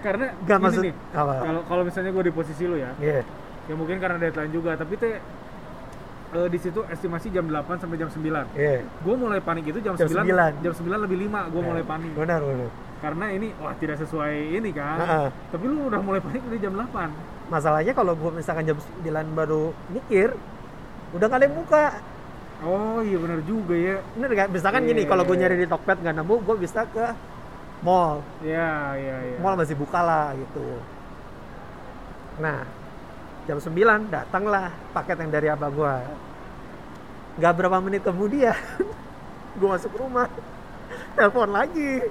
[0.00, 3.20] karena gini maksud- nih kalau kalau misalnya gue di posisi lu ya Iya.
[3.66, 5.18] ya mungkin karena deadline juga tapi teh
[6.30, 8.80] eh, di situ estimasi jam 8 sampai jam 9 Iya.
[8.80, 10.52] gue mulai panik itu jam, Jam 9, 9.
[10.62, 12.70] jam 9 lebih 5 gue Ya, mulai panik Benar, benar.
[13.00, 15.26] karena ini wah tidak sesuai ini kan Heeh.
[15.52, 17.10] tapi lu udah mulai panik dari jam 8
[17.44, 20.32] Masalahnya kalau gua misalkan jam 9 baru mikir,
[21.12, 21.92] udah yang buka.
[22.64, 24.48] Oh iya benar juga ya Bener kan?
[24.50, 27.06] Misalkan Iya, gini, kalau gue iya, nyari di Tokped nggak nemu, gue bisa ke
[27.84, 28.24] mall.
[28.40, 30.64] ya ya ya Mall masih buka lah gitu.
[32.40, 32.64] Nah,
[33.46, 36.00] jam 9 datanglah paket yang dari abang gua.
[37.38, 38.54] Gak berapa menit kemudian,
[39.58, 40.30] gue masuk rumah,
[41.18, 42.02] telepon lagi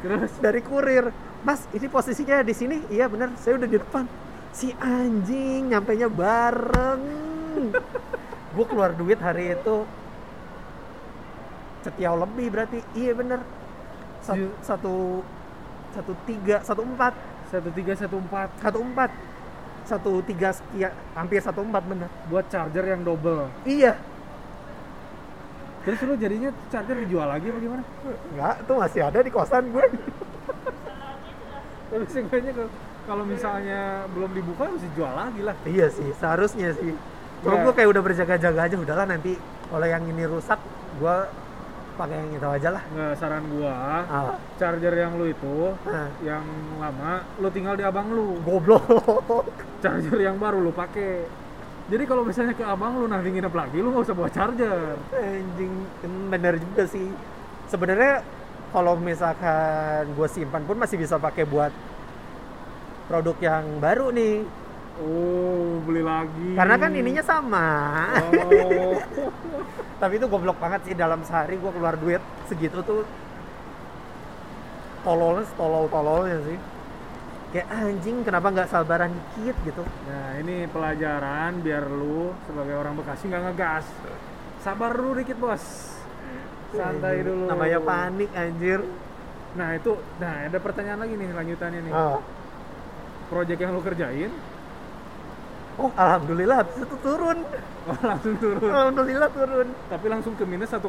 [0.00, 1.12] terus dari kurir.
[1.44, 2.76] Mas, ini posisinya di sini?
[2.92, 4.04] Iya bener, saya udah di depan.
[4.52, 7.02] Si anjing, nyampenya bareng.
[8.50, 9.86] gue keluar duit hari itu
[11.80, 12.78] setiau lebih berarti.
[12.92, 13.40] Iya bener.
[14.20, 14.50] Satu, Iya.
[14.60, 14.94] satu,
[15.90, 17.14] satu tiga, satu empat,
[17.48, 19.10] 1314 satu empat,
[19.82, 22.06] satu tiga sekian, hampir satu empat bener.
[22.28, 23.96] buat charger yang double Iya,
[25.82, 27.82] terus lu jadinya charger dijual lagi apa gimana
[28.30, 29.86] enggak, tuh masih ada di kosan gue.
[31.90, 33.80] tapi seenggaknya kalau- kalau misalnya
[34.12, 36.92] belum dibuka mesti jual lagi lah Iya sih, seharusnya sih.
[37.40, 37.62] Kalau Ya.
[37.62, 39.32] gue kayak udah berjaga-jaga aja, udahlah nanti
[39.66, 40.60] kalau yang ini rusak,
[40.96, 41.16] gue
[41.96, 42.82] pakai yang itu aja lah.
[42.86, 46.08] nggak saran gua Ah, charger yang lu itu ah.
[46.20, 46.40] yang
[46.76, 48.80] lama lu tinggal di abang lu goblok.
[49.78, 51.28] charger yang baru lu pakai
[51.86, 55.72] jadi kalau misalnya ke abang lu nanti nginep lagi lu nggak usah bawa charger Anjing,
[56.26, 57.04] bener juga sih.
[57.66, 58.24] Sebenarnya
[58.70, 61.72] kalau misalkan gue simpan pun masih bisa pakai buat
[63.06, 64.46] produk yang baru nih.
[65.00, 66.48] Oh beli lagi.
[66.54, 67.68] Karena kan ininya sama.
[68.20, 68.96] oh.
[70.00, 73.04] Tapi itu goblok banget sih dalam sehari gue keluar duit segitu tuh
[75.04, 76.58] tololnya tolol-tololnya sih.
[77.50, 79.56] Kayak anjing kenapa nggak sabaran dikit?
[79.66, 79.82] gitu.
[80.06, 83.86] nah ini pelajaran biar lu sebagai orang Bekasi nggak ngegas.
[84.62, 85.64] Sabar dulu dikit bos.
[86.70, 87.50] Santai dulu.
[87.50, 88.80] Namanya panik anjir.
[89.50, 91.92] nah itu nah ada pertanyaan lagi nih lanjutannya nih.
[91.92, 92.22] Oh,
[93.30, 94.30] project yang lu kerjain
[95.80, 97.38] oh alhamdulillah habis itu turun.
[97.86, 99.68] oh, langsung turun Alhamdulillah turun.
[99.88, 100.84] tapi langsung ke minus 1,3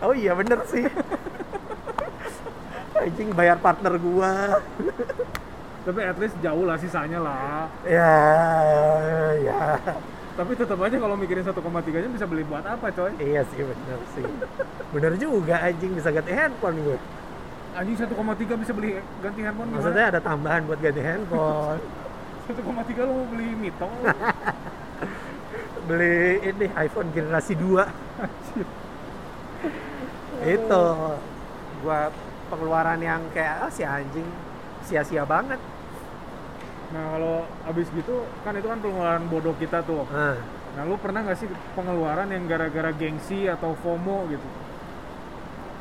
[0.00, 0.88] Oh iya bener sih.
[2.96, 4.56] Anjing bayar partner gua.
[5.84, 8.10] tapi at least jauh lah sisanya lah Ya,
[9.38, 9.78] ya.
[10.34, 11.54] tapi tetap aja kalau mikirin 1,3
[11.94, 14.26] nya bisa beli buat apa coy Iya sih bener sih.
[14.90, 16.98] Bener juga anjing bisa ganti handphone gue.
[17.72, 18.10] anjing 1,3
[18.56, 19.78] bisa beli ganti handphone gimana?
[19.78, 21.80] Maksudnya ada tambahan buat ganti handphone.
[22.46, 22.62] 1,3
[23.00, 23.90] lu mau beli mitong
[25.86, 27.78] Beli ini iPhone generasi 2.
[28.18, 28.66] Anjir.
[30.58, 30.82] Itu
[31.78, 32.10] gua
[32.46, 34.26] pengeluaran yang kayak ah, si anjing
[34.82, 35.58] sia-sia banget.
[36.86, 40.38] nah kalau abis gitu kan itu kan pengeluaran bodoh kita tuh Nah,
[40.72, 44.46] nah lu pernah nggak sih pengeluaran yang gara-gara gengsi atau FOMO gitu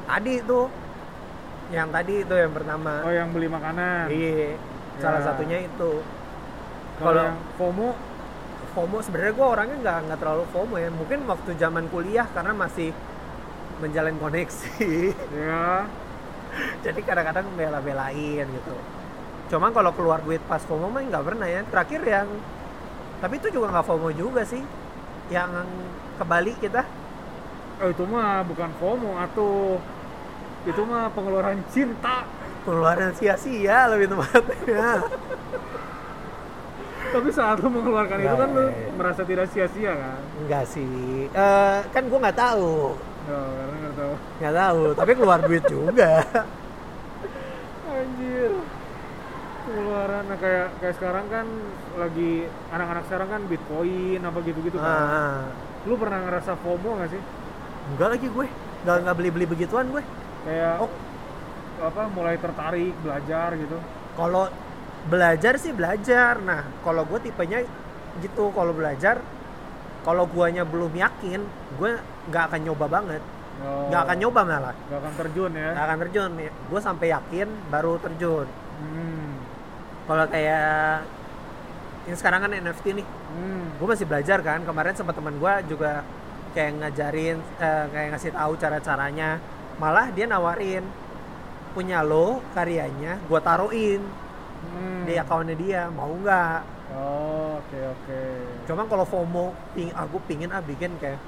[0.03, 0.65] tadi itu
[1.69, 3.05] yang tadi itu yang pertama.
[3.05, 4.57] oh yang beli makanan Iya.
[4.97, 5.25] Salah Ya.
[5.27, 5.91] satunya itu.
[6.99, 7.27] Kalau
[7.59, 7.89] FOMO
[8.75, 10.89] FOMO sebenarnya gue orangnya nggak nggak terlalu FOMO ya.
[10.91, 12.91] Mungkin waktu zaman kuliah karena masih
[13.79, 14.91] menjalin koneksi.
[15.47, 15.87] Ya.
[16.87, 18.75] Jadi kadang-kadang bela-belain gitu.
[19.51, 21.63] Cuman kalau keluar duit pas FOMO mah nggak pernah ya.
[21.67, 22.27] Terakhir yang
[23.23, 24.63] tapi itu juga nggak FOMO juga sih.
[25.31, 25.51] Yang
[26.19, 26.83] ke Bali kita.
[27.79, 29.79] Oh itu mah bukan FOMO atau
[30.67, 32.27] itu mah pengeluaran cinta.
[32.67, 35.05] Pengeluaran sia-sia lebih tepatnya
[37.15, 38.93] tapi saat lu mengeluarkan itu kan lu Nggak.
[38.93, 40.19] merasa tidak sia-sia kan?
[40.43, 41.25] Enggak sih.
[41.25, 42.93] Eh, kan gue nggak tahu.
[43.25, 44.13] Oh, karena nggak tahu.
[44.37, 46.11] Nggak tahu tapi keluar duit juga.
[47.87, 48.51] Anjir.
[49.65, 51.45] Pengeluaran nah, kayak kayak sekarang kan
[51.97, 52.31] lagi
[52.69, 54.85] anak-anak sekarang kan bitcoin apa gitu-gitu kan.
[54.85, 55.41] Ah,
[55.83, 57.21] lu pernah ngerasa FOMO gak sih?
[57.89, 58.47] Enggak lagi gue.
[58.85, 60.03] Nggak nggak beli-beli begituan gue.
[60.45, 60.91] Kayak Oh.
[61.75, 63.75] apa mulai tertarik belajar gitu.
[64.15, 64.47] Kalau
[65.05, 66.39] belajar sih belajar.
[66.39, 67.61] Nah, kalau gue tipenya
[68.19, 68.49] gitu.
[68.49, 69.21] Kalau belajar,
[70.01, 71.41] kalau guanya belum yakin,
[71.77, 71.91] gue
[72.27, 73.23] nggak akan nyoba banget.
[73.55, 74.75] Oh, Nggak akan nyoba malah.
[74.75, 76.31] nggak akan terjun ya Nggak akan terjun.
[76.67, 78.47] Gue sampai yakin baru terjun.
[78.81, 79.31] hmm.
[80.05, 81.01] Kalau kayak
[82.05, 83.65] ini sekarang kan NFT nih, Hmm.
[83.79, 84.59] gue masih belajar kan.
[84.61, 86.03] Kemarin sama teman gue juga
[86.51, 89.39] kayak ngajarin, eh, kayak ngasih tahu cara-caranya.
[89.75, 90.83] Malah dia nawarin
[91.73, 93.99] punya lo karyanya, gue taruhin
[94.65, 95.03] Hmm.
[95.05, 96.59] di akunnya dia mau nggak
[96.91, 98.21] oh oke oke
[98.65, 101.21] Cuma kalau FOMO, ping, aku pingin ah bikin kayak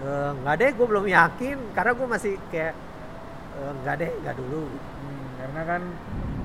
[0.00, 2.74] "Eh, nggak deh, gue belum yakin karena gue masih kayak
[3.52, 4.64] "Eh, nggak deh, nggak dulu.
[4.70, 5.82] Hmm, karena kan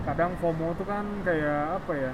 [0.04, 2.12] kadang FOMO tuh kan kayak apa ya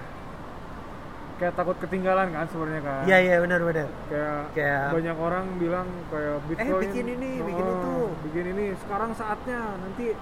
[1.35, 3.87] kayak takut ketinggalan kan sebenarnya kan Iya iya benar benar.
[4.07, 7.93] kayak, Kayak- banyak orang bilang kayak bitcoin bikin ini, bikin oh, itu.
[8.29, 10.13] bikin ini sekarang saatnya nanti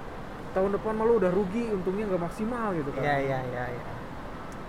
[0.51, 3.63] tahun depan malu udah rugi untungnya nggak maksimal gitu kan Iya iya iya.
[3.69, 3.83] iya.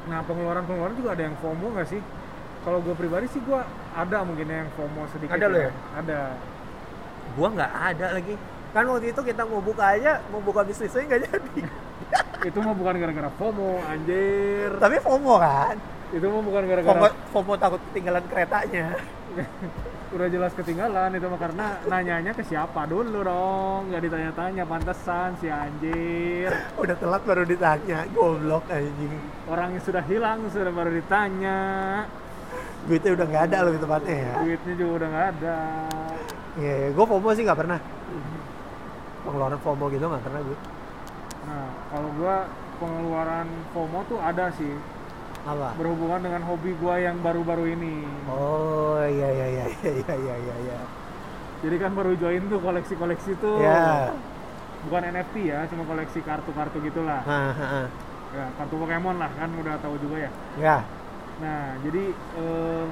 [0.09, 2.01] nah pengeluaran pengeluaran juga ada yang FOMO nggak sih
[2.61, 5.73] kalau gue pribadi sih gue ada mungkin yang FOMO sedikit Ada lo ya?
[5.97, 6.19] ada
[7.31, 8.35] Gua nggak ada lagi.
[8.71, 11.63] Kan waktu itu kita mau buka aja, mau buka bisnisnya nggak jadi.
[12.49, 15.77] itu mah bukan gara-gara FOMO anjir Tapi FOMO kan.
[16.11, 18.99] itu mah bukan FOMO, gara-gara FOMO takut ketinggalan keretanya.
[20.11, 25.47] udah jelas ketinggalan itu mah karena nanyanya ke siapa dulu dong nggak ditanya-tanya pantesan si
[25.47, 29.15] anjir Udah telat baru ditanya, goblok anjing.
[29.47, 31.59] orang yang sudah hilang sudah baru ditanya
[32.81, 34.33] Duitnya udah nggak ada lebih tepatnya ya.
[34.43, 35.59] duitnya juga udah nggak ada
[36.59, 37.79] Iya, yeah, gue FOMO sih nggak pernah.
[39.23, 40.59] Pengeluaran FOMO gitu nggak pernah gue.
[41.41, 42.37] nah kalau gua
[42.77, 44.75] pengeluaran FOMO tuh ada sih
[45.41, 45.73] Apa?
[45.75, 50.57] berhubungan dengan hobi gua yang baru-baru ini Oh iya iya iya iya iya iya iya.
[50.69, 50.79] iya.
[51.61, 54.13] jadi kan baru join tuh koleksi-koleksi tuh Ya.
[54.81, 57.87] bukan NFT ya cuma koleksi kartu-kartu gitulah Ah, ah, ah.
[58.31, 60.77] ya kartu Pokemon lah kan udah tahu juga ya Ya.
[61.41, 62.87] Nah, jadi eh,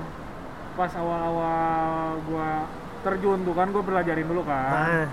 [0.72, 2.64] pas awal-awal gua
[3.00, 5.04] terjun tuh kan gua belajarin dulu kan.
[5.04, 5.08] Ah.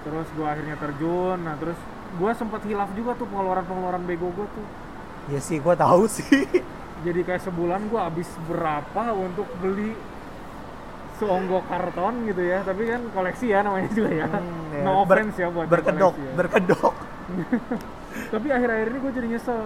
[0.00, 1.44] Terus gua akhirnya terjun.
[1.44, 1.76] Nah, terus
[2.16, 4.64] gua sempat hilaf juga tuh pengeluaran-pengeluaran bego gua tuh.
[5.26, 6.44] Ya sih, gue tahu sih.
[7.04, 9.92] Jadi kayak sebulan gua habis berapa untuk beli
[11.16, 12.60] seonggok karton gitu ya.
[12.60, 14.26] Tapi kan koleksi ya namanya juga ya.
[14.26, 14.82] Hmm, ya.
[14.82, 16.32] No Ber- offense ya buat berkedok, koleksi ya.
[16.34, 16.94] berkedok.
[18.32, 19.60] Tapi akhir-akhir ini gue jadi nyesel.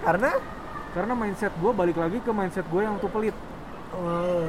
[0.00, 0.30] Karena
[0.90, 3.36] Karena mindset gua balik lagi ke mindset gue yang waktu pelit.
[3.92, 4.40] oh,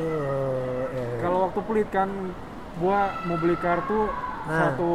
[0.90, 1.08] ya.
[1.20, 2.08] kalau waktu pelit kan
[2.78, 4.08] gua mau beli kartu
[4.48, 4.72] Nah.
[4.72, 4.94] satu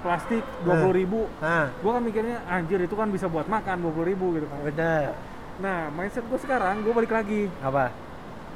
[0.00, 3.92] plastik dua puluh ribu ah, gua kan mikirnya anjir itu kan bisa buat makan dua
[3.92, 5.12] puluh ribu gitu kan bener.
[5.56, 7.92] nah mindset gua sekarang gua balik lagi Apa?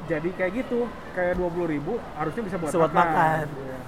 [0.03, 3.47] jadi kayak gitu kayak dua puluh ribu harusnya bisa buat Bisa buat makan, makan.
[3.53, 3.79] Iya.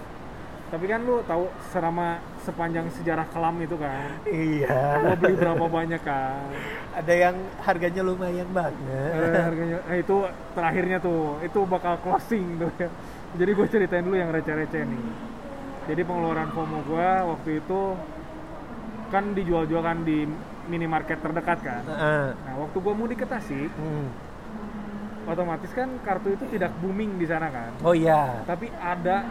[0.69, 2.07] tapi kan lu tahu selama
[2.39, 4.79] sepanjang sejarah kelam itu kan Iya.
[4.99, 6.45] gua beli berapa banyak kan
[6.93, 9.41] Ada yang harganya lumayan Eh, banget.
[9.41, 10.17] harganya eh, itu
[10.53, 12.93] terakhirnya tuh itu bakal closing tuh ya
[13.33, 15.01] jadi gue ceritain dulu yang receh-receh nih
[15.85, 17.81] jadi pengeluaran FOMO gue waktu itu
[19.09, 20.25] kan dijual-jual kan di
[20.65, 24.07] minimarket terdekat kan Ah, nah waktu gue mudik ke Tasik hmm.
[25.25, 28.43] otomatis kan kartu itu tidak booming di sana kan Oh iya.
[28.43, 29.27] tapi ada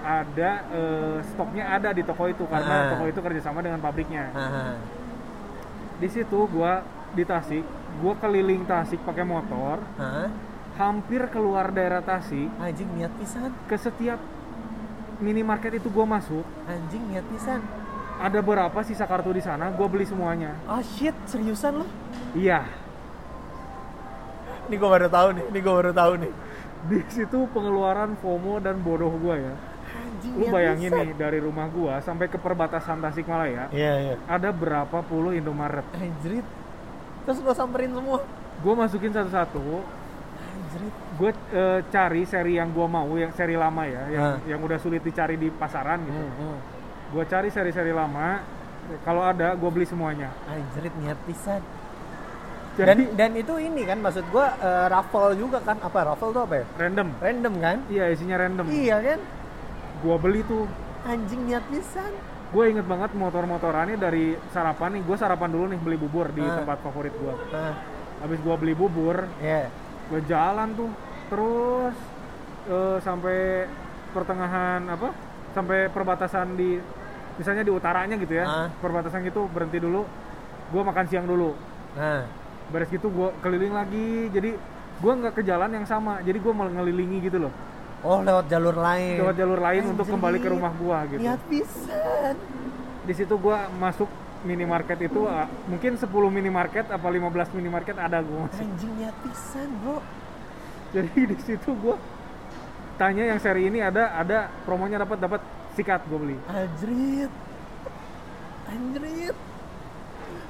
[0.00, 2.90] ada eh, stoknya ada di toko itu karena Ah.
[2.90, 4.78] toko itu kerjasama dengan pabriknya Ah,
[5.96, 6.72] di situ gue
[7.12, 7.64] di Tasik
[8.00, 10.30] gue keliling Tasik pakai motor ah.
[10.76, 13.52] hampir keluar daerah Tasik Anjing niat pisan.
[13.66, 14.16] ke setiap
[15.20, 17.60] minimarket itu gue masuk Anjing niat pisan.
[18.16, 21.86] ada berapa sisa kartu di sana gue beli semuanya Oh shit, seriusan lo?
[22.32, 22.64] iya
[24.66, 26.32] Ini gue baru tahu nih, ini gue baru tahu nih.
[26.80, 29.54] di situ pengeluaran FOMO dan bodoh gue ya
[29.90, 34.14] Anjing lu bayangin nih dari rumah gue sampai ke perbatasan Tasikmalaya Iya, iya.
[34.24, 36.44] ada berapa puluh Indomaret Anjrit.
[37.20, 38.24] Terus lo samperin semua.
[38.56, 39.60] gue masukin satu-satu.
[41.12, 44.36] Gue eh, cari seri yang gue mau yang seri lama ya yang Ah.
[44.46, 46.58] yang udah sulit dicari di pasaran gitu Hmm, hmm.
[47.10, 48.40] gue cari seri-seri lama
[49.00, 51.62] kalau ada gue beli semuanya Anjrit niat pisan.
[52.70, 56.42] Dan jadi dan itu ini kan maksud gua eh, raffle juga kan apa raffle tuh
[56.42, 56.66] apa ya?
[56.78, 57.76] random Random kan?
[57.88, 59.20] iya isinya random Iya kan?
[60.00, 60.64] gue beli tuh
[61.02, 62.12] Anjing niat pisan.
[62.50, 66.56] gue inget banget motor-motorannya dari sarapan nih gue sarapan dulu nih beli bubur di Ah.
[66.56, 67.74] tempat favorit gue Nah,
[68.18, 69.66] habis gue beli bubur ya.
[70.10, 70.90] Gue jalan tuh.
[71.30, 71.96] Terus
[72.66, 73.70] eh, sampai
[74.10, 75.14] pertengahan apa
[75.54, 76.78] sampai perbatasan di
[77.38, 78.44] misalnya di utaranya gitu ya.
[78.46, 78.68] Ah.
[78.82, 80.04] perbatasan gitu berhenti dulu.
[80.70, 81.54] Gue makan siang dulu.
[81.98, 82.26] Nah,
[82.70, 84.28] beres gitu gue keliling lagi.
[84.34, 84.50] Jadi
[85.00, 86.20] gue nggak ke jalan yang sama.
[86.20, 87.54] Jadi gue malah ngelilingi gitu loh.
[88.00, 89.20] Oh lewat jalur lain.
[89.20, 90.14] lewat jalur lain untuk Anjrit.
[90.16, 91.20] kembali ke rumah gue gitu.
[91.20, 92.34] Niat pisan.
[93.00, 94.06] di situ gua masuk
[94.40, 98.64] minimarket itu ah, mungkin 10 minimarket apa 15 minimarket ada gua masuk.
[98.64, 99.98] Anjing niat pisan, Bro.
[100.90, 101.96] Jadi di situ gua
[102.96, 105.40] tanya yang seri ini ada ada promonya dapat dapat
[105.76, 106.36] sikat gua beli.
[106.48, 107.32] Anjrit.
[108.70, 109.36] Anjrit.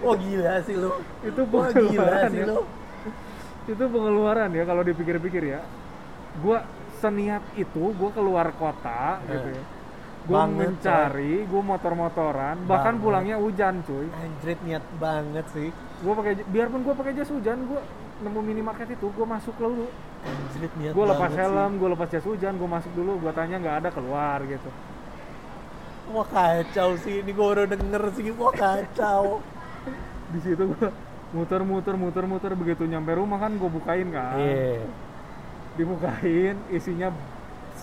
[0.00, 0.90] Oh gila sih lu.
[1.26, 2.46] Itu Wah gila pengeluaran sih ya.
[2.46, 2.60] lu.
[3.68, 5.60] Itu pengeluaran ya kalau dipikir-pikir ya.
[6.40, 6.62] Gua
[7.02, 9.64] seniat itu gua keluar kota gitu ya.
[10.28, 13.02] Banget, mencari, gua motor-motoran, bahkan Banget.
[13.02, 14.06] pulangnya hujan cuy.
[14.12, 15.68] Anjrit niat banget sih.
[16.04, 17.80] Gua pakai biarpun gua pakai jas hujan, gua
[18.20, 19.88] nemu minimarket itu, gua masuk dulu.
[20.20, 23.76] Anjrit niat gue lepas helm, gue lepas jas hujan, gue masuk dulu, gue tanya nggak
[23.80, 24.68] ada keluar gitu.
[26.12, 29.40] Wah kacau sih, ini gue baru denger sih, wah kacau.
[30.36, 30.88] Di situ gue
[31.32, 34.82] muter muter muter muter begitu nyampe rumah kan gue bukain kan Iya.
[35.78, 37.14] dibukain isinya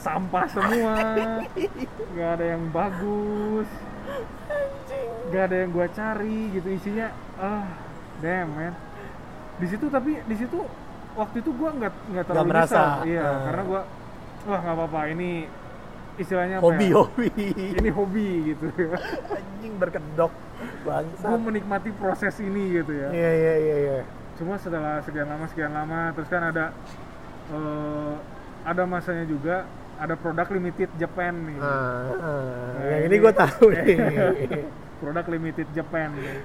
[0.08, 0.96] sampah semua
[2.10, 3.68] nggak ada yang bagus
[5.28, 7.68] nggak ada yang gua cari gitu isinya ah
[8.18, 8.74] damn man
[9.58, 10.60] di situ tapi di situ
[11.14, 12.80] waktu itu gua nggak nggak terlalu merasa.
[12.96, 13.06] nyesel.
[13.06, 13.40] iya Ah.
[13.44, 13.82] karena gua
[14.46, 15.32] wah nggak apa-apa ini
[16.18, 16.96] istilahnya apa Hobi ya?
[16.96, 17.28] hobi.
[17.76, 18.66] ini hobi gitu
[19.28, 20.32] Anjing berkedok.
[20.82, 21.38] gua Bangsat.
[21.38, 23.98] menikmati proses ini gitu ya Iya iya iya iya.
[24.38, 26.72] cuma setelah sekian lama sekian lama terus kan ada
[27.50, 28.14] eh,
[28.64, 29.68] ada masanya juga
[29.98, 32.42] ada produk limited Japan nih Ah, ah.
[32.74, 33.98] Nah, yang ini- ini gue tahu nih.
[34.98, 36.38] produk limited Japan nih.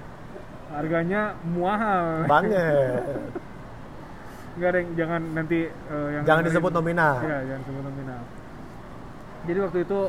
[0.69, 3.05] harganya mahal Banget.
[4.57, 7.15] nggak ada yang jangan nanti eh, yang Jangan disebut nominal.
[7.21, 8.21] Iya, jangan disebut nominal
[9.43, 10.01] jadi waktu itu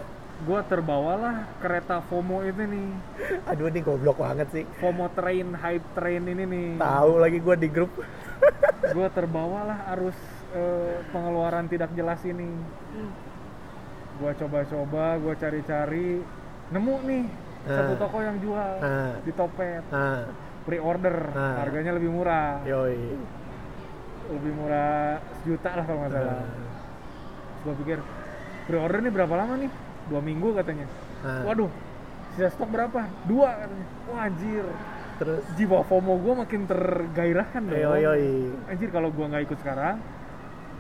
[0.44, 2.88] gue terbawalah kereta FOMO itu nih
[3.50, 4.64] Aduh ini goblok banget sih.
[4.78, 7.92] FOMO train hype train ini nih Tahu lagi gue di grup.
[8.86, 10.18] gue terbawalah arus
[10.52, 12.52] eh, pengeluaran tidak jelas ini
[14.14, 16.10] gue coba-coba gue cari-cari.
[16.70, 17.24] Nemu nih
[17.64, 18.00] satu Ah.
[18.00, 19.14] toko yang jual Ah.
[19.20, 19.84] di Topet.
[19.88, 20.28] Nah,
[20.64, 21.62] pre-order Ah.
[21.62, 22.60] harganya lebih murah.
[22.64, 23.00] Yoi.
[24.24, 26.40] lebih murah sejuta lah kalau nggak salah.
[26.40, 26.72] Nah,
[27.62, 27.98] gue pikir
[28.64, 29.72] pre-order nih berapa lama nih?
[30.08, 30.88] Dua minggu katanya.
[31.20, 31.44] Nah.
[31.44, 31.72] waduh
[32.32, 33.04] sisa stok berapa?
[33.24, 33.86] Dua katanya.
[34.08, 34.64] Wah anjir.
[35.14, 35.44] Terus?
[35.54, 37.76] Jiwa FOMO gue makin tergairahkan dong.
[37.78, 38.32] Yoi yoi.
[38.66, 40.00] anjir kalau gue nggak ikut sekarang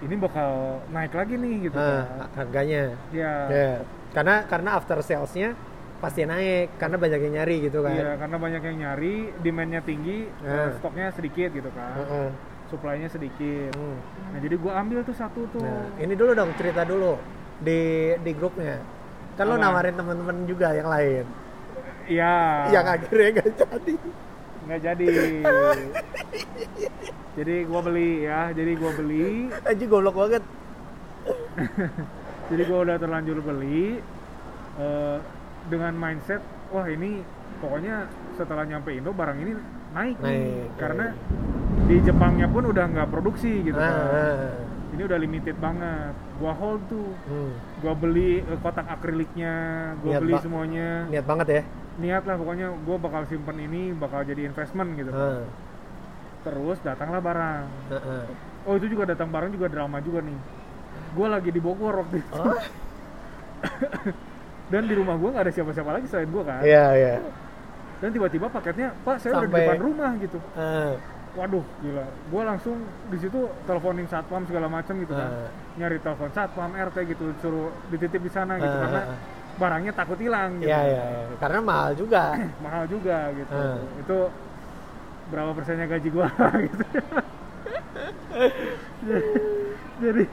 [0.03, 0.51] ini bakal
[0.87, 2.83] naik lagi nih gitu Nah, kan harganya.
[3.09, 3.71] ya Ya.
[4.11, 5.55] Karena karena after salesnya
[5.97, 7.95] pasti naik karena banyak yang nyari gitu kan.
[7.95, 10.75] iya karena banyak yang nyari demandnya tinggi Nah.
[10.75, 12.27] stoknya sedikit gitu kan Heeh.
[12.67, 13.97] supply-nya sedikit Hmm.
[14.27, 17.15] nah jadi gue ambil tuh satu tuh Nah, ini dulu dong cerita dulu
[17.57, 17.79] di
[18.19, 18.83] di grupnya.
[19.33, 21.25] Kan lo nawarin teman-teman juga yang lain.
[22.05, 23.95] iya Yang akhirnya gak jadi.
[24.63, 25.07] Nggak jadi
[27.33, 29.25] jadi gue beli ya jadi gue beli
[29.65, 30.43] Anjing goblok banget.
[32.51, 33.99] jadi gue udah terlanjur beli
[34.77, 35.17] eh,
[35.67, 37.23] dengan mindset wah ini
[37.57, 39.51] pokoknya setelah nyampe Indo barang ini
[39.93, 41.85] naik, nih Naik, karena iya.
[41.85, 44.51] di Jepangnya pun udah nggak produksi gitu Nah, kan nah.
[44.91, 47.53] ini udah limited banget gua hold tuh Hmm.
[47.79, 49.53] gua beli eh, kotak akriliknya
[50.01, 51.61] gua Niat beli semuanya Niat banget ya.
[51.93, 55.09] Niat lah pokoknya gua bakal simpen ini bakal jadi investment gitu.
[55.09, 55.45] Nah,
[56.41, 57.63] terus datanglah barang.
[57.87, 58.25] Nah, nah.
[58.65, 60.37] oh itu juga datang barang juga drama juga nih.
[61.13, 62.33] Gua lagi di Bogor waktu itu.
[62.33, 62.57] Oh,
[64.71, 66.61] dan di rumah gua nggak ada siapa-siapa lagi selain gua kan?
[66.61, 67.15] Iya iya.
[68.01, 70.39] dan tiba-tiba paketnya pak saya udah di Sampai- depan rumah gitu.
[70.59, 70.91] Ah,
[71.33, 72.03] waduh gila.
[72.27, 72.75] Gua langsung
[73.07, 75.29] di situ teleponin satpam segala macam gitu kan.
[75.29, 75.49] Ah.
[75.73, 79.01] nyari telepon satpam rt gitu suruh dititip di sana gitu Ah, karena.
[79.53, 81.03] Barangnya takut hilang gitu Iya iya.
[81.23, 81.35] iya.
[81.37, 82.35] Karena mahal juga.
[82.65, 83.79] mahal juga gitu Ah.
[83.95, 84.17] itu
[85.23, 86.27] berapa persennya gaji gua
[86.65, 86.83] gitu
[90.01, 90.23] jadi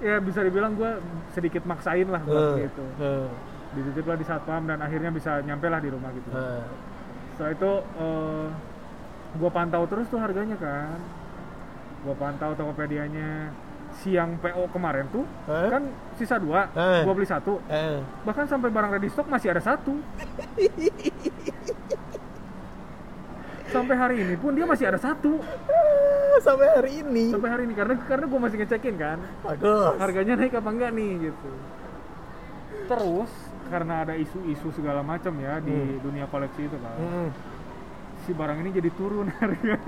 [0.00, 0.98] ya bisa dibilang gua
[1.32, 3.26] sedikit maksain lah buat Eh, gitu eh,
[3.74, 6.62] dititip lah di satpam dan akhirnya bisa nyampe lah di rumah gitu eh.
[7.34, 8.46] setelah itu eh,
[9.34, 10.98] gua pantau terus tuh harganya kan
[12.02, 13.48] gua pantau Tokopedia-nya
[13.96, 15.70] siang PO kemarin tuh Hah?
[15.70, 15.82] kan
[16.14, 17.02] sisa dua Eh.
[17.02, 19.94] gua beli satu Eh, bahkan sampai barang ready stock masih ada satu
[23.66, 25.42] sampai hari ini pun dia masih ada satu
[26.36, 27.30] sampai hari ini.
[27.30, 29.94] sampai hari ini karena karena gua masih ngecekin kan Bagus.
[29.96, 31.50] harganya naik apa enggak nih gitu
[32.84, 33.30] terus
[33.66, 35.98] karena ada isu-isu segala macam ya di Hmm.
[36.00, 37.28] dunia koleksi itu kan Mm-mm.
[38.20, 39.78] si barang ini jadi turun harganya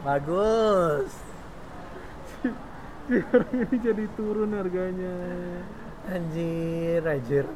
[0.00, 1.12] Bagus.
[3.06, 5.14] si barang ini jadi turun harganya
[6.06, 7.46] Anjir, anjir.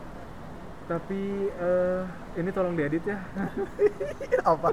[0.85, 2.03] tapi eh,
[2.37, 3.17] ini tolong diedit ya
[4.53, 4.69] Apa?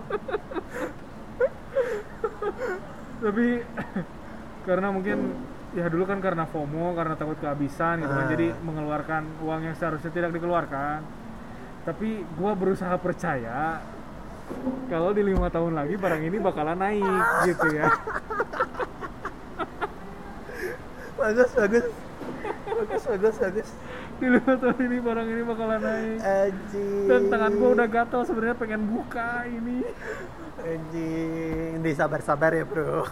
[3.22, 3.62] tapi
[4.68, 5.18] karena mungkin
[5.72, 8.30] ya dulu kan karena FOMO karena takut kehabisan gitu kan Ah.
[8.30, 11.00] jadi mengeluarkan uang yang seharusnya tidak dikeluarkan
[11.82, 13.80] tapi gua berusaha percaya
[14.92, 17.88] kalau di lima tahun lagi barang ini bakalan naik gitu ya
[21.18, 21.86] Bagus, bagus.
[22.72, 23.70] Bagus, bagus, bagus.
[24.22, 27.10] lima tahun ini barang ini bakalan naik Anjing.
[27.10, 29.82] dan tangan gua udah gatel sebenarnya pengen buka ini
[30.62, 31.82] Anjing.
[31.82, 33.10] Di sabar-sabar ya, Bro.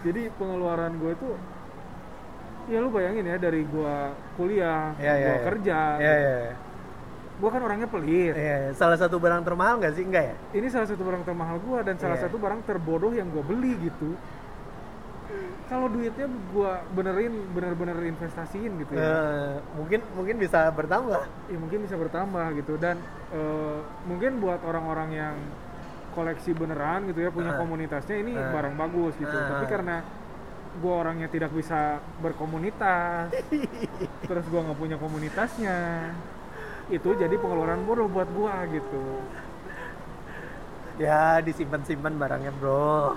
[0.00, 1.28] jadi pengeluaran gue itu
[2.66, 5.12] ya lu bayangin ya dari gua kuliah iya.
[5.12, 5.44] gua iya.
[5.44, 6.36] kerja Iya, iya.
[7.36, 10.04] gua kan orangnya pelit Iya, salah satu barang termahal nggak sih?
[10.06, 10.34] Enggak ya?
[10.56, 12.30] ini salah satu barang termahal gua dan salah Iya.
[12.30, 14.16] satu barang terbodoh yang gua beli gitu
[15.66, 21.20] kalau duitnya gua benerin bener-bener investasiin gitu ya Eh, mungkin mungkin bisa bertambah.
[21.46, 22.96] ya mungkin bisa bertambah gitu dan
[23.30, 25.36] eh, mungkin buat orang-orang yang
[26.12, 27.58] koleksi beneran gitu ya punya Ah.
[27.58, 28.48] komunitasnya ini Ah.
[28.48, 29.48] barang bagus gitu Ah.
[29.52, 29.96] tapi karena
[30.76, 33.32] gue orangnya tidak bisa berkomunitas
[34.28, 35.76] terus gue nggak punya komunitasnya
[36.86, 39.02] itu jadi pengeluaran bodoh buat gue gitu
[40.96, 43.16] ya disimpan-simpan barangnya bro.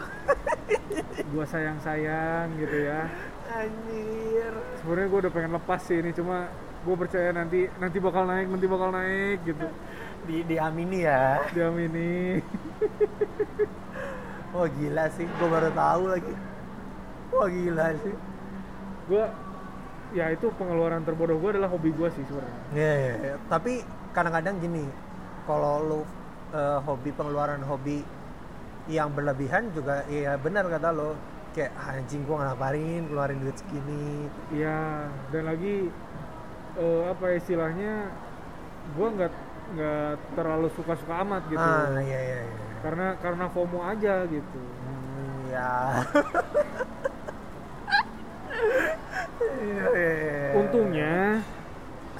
[1.31, 3.07] Gue sayang sayang gitu ya.
[3.49, 4.53] Anjir.
[4.81, 6.49] Sebenarnya gue udah pengen lepas sih ini cuma
[6.79, 9.65] gue percaya nanti nanti bakal naik nanti bakal naik gitu.
[10.25, 11.41] Di diamini ya.
[11.53, 12.39] Jam ini
[14.57, 15.25] oh gila sih.
[15.25, 16.33] Gue baru tahu lagi.
[17.33, 18.15] Wah gila sih.
[19.09, 19.23] Gue
[20.13, 22.61] ya itu pengeluaran terbodoh gue adalah hobi gue sih sebenarnya.
[22.73, 23.35] Iya, iya, iya.
[23.45, 24.85] tapi kadang-kadang gini
[25.45, 26.01] kalau lu
[26.51, 28.01] eh, hobi pengeluaran hobi
[28.89, 31.13] yang berlebihan juga iya benar kata lo.
[31.49, 34.29] Kayak "Ah, anjing gua ngapain keluarin duit segini.
[34.53, 35.89] Iya, dan lagi
[36.77, 37.93] eh, apa ya istilahnya,
[38.93, 39.33] gue nggak
[39.69, 42.57] nggak terlalu suka-suka amat gitu, ah iya iya iya.
[42.81, 44.61] Karena karena FOMO aja gitu.
[44.61, 45.73] Hmm, ya
[49.59, 50.53] Iya, iya, iya.
[50.55, 51.15] Untungnya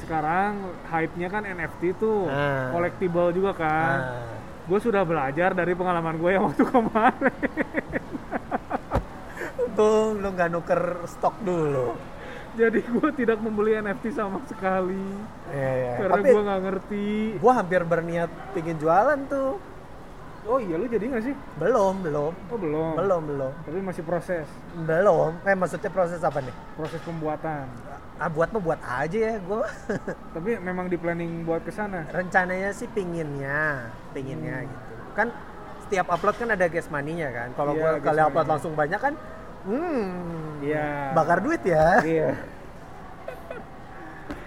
[0.10, 0.52] sekarang
[0.84, 2.74] hype-nya kan NFT tuh, Ah.
[2.74, 3.98] collectible juga kan.
[4.02, 4.34] Ah.
[4.66, 7.34] Gue sudah belajar dari pengalaman gue yang waktu kemarin.
[9.60, 11.94] untung lu nggak nuker stok dulu
[12.52, 15.00] Jadi gue tidak membeli NFT sama sekali,
[15.48, 15.92] Iya, iya.
[15.96, 17.08] karena tapi gue nggak ngerti.
[17.38, 19.62] gua hampir berniat pingin jualan tuh
[20.44, 21.36] Oh iya, lu jadi nggak sih?
[21.56, 22.94] belum belum Oh belum.
[22.98, 27.70] belum belum Tapi masih proses, belum eh maksudnya proses apa nih proses pembuatan.
[28.20, 29.64] Ah buat mah buat aja ya gue
[30.36, 32.04] Tapi memang di planning buat ke sana.
[32.10, 34.68] rencananya sih pinginnya pinginnya Hmm.
[34.68, 35.28] gitu kan
[35.82, 39.14] setiap upload kan ada gas money-nya kan kalau gua gas kali upload langsung banyak kan
[39.62, 40.88] hmm Iya.
[41.12, 42.30] bakar duit ya Iya.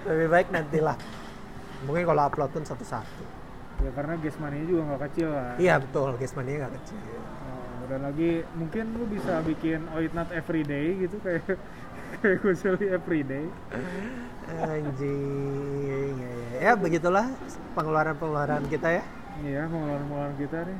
[0.05, 0.97] lebih baik nantilah
[1.83, 3.25] mungkin kalau upload pun satu-satu
[3.81, 5.59] Ya karena gas money juga nggak kecil lah.
[5.59, 10.13] iya betul gas money-nya nggak kecil Oh, dan lagi mungkin lu bisa bikin oh it
[10.13, 11.59] not every day gitu kayak
[12.61, 13.47] seli every day.
[14.53, 15.23] anjing
[15.81, 16.35] ya, ya.
[16.61, 17.27] ya begitulah
[17.73, 19.05] pengeluaran-pengeluaran kita ya
[19.41, 20.79] Iya, pengeluaran-pengeluaran kita nih.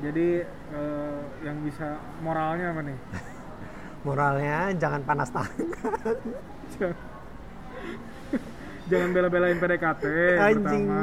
[0.00, 0.28] Jadi
[0.70, 1.86] eh, yang bisa
[2.20, 2.98] moralnya apa nih?
[4.06, 5.66] moralnya jangan panas tangan
[6.72, 7.02] Jangan-
[8.92, 10.04] Jangan bela-belain PDKT
[10.36, 10.84] Anjing.
[10.86, 11.02] pertama.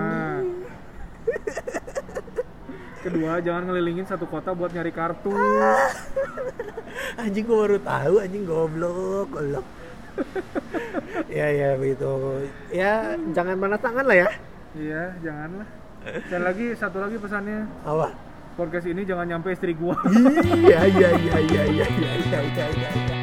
[3.01, 5.33] Kedua, jangan ngelilingin satu kota buat nyari kartu.
[7.21, 9.65] anjing gua baru tahu anjing goblok goblok
[11.37, 12.11] ya ya begitu
[12.71, 14.29] ya jangan panas tangan lah ya
[14.71, 15.67] Iya, janganlah.
[16.31, 18.15] Dan lagi satu lagi pesannya, apa
[18.55, 19.99] podcast ini jangan nyampe istri gua.
[20.55, 23.20] iya iya iya iya iya iya iya iya iya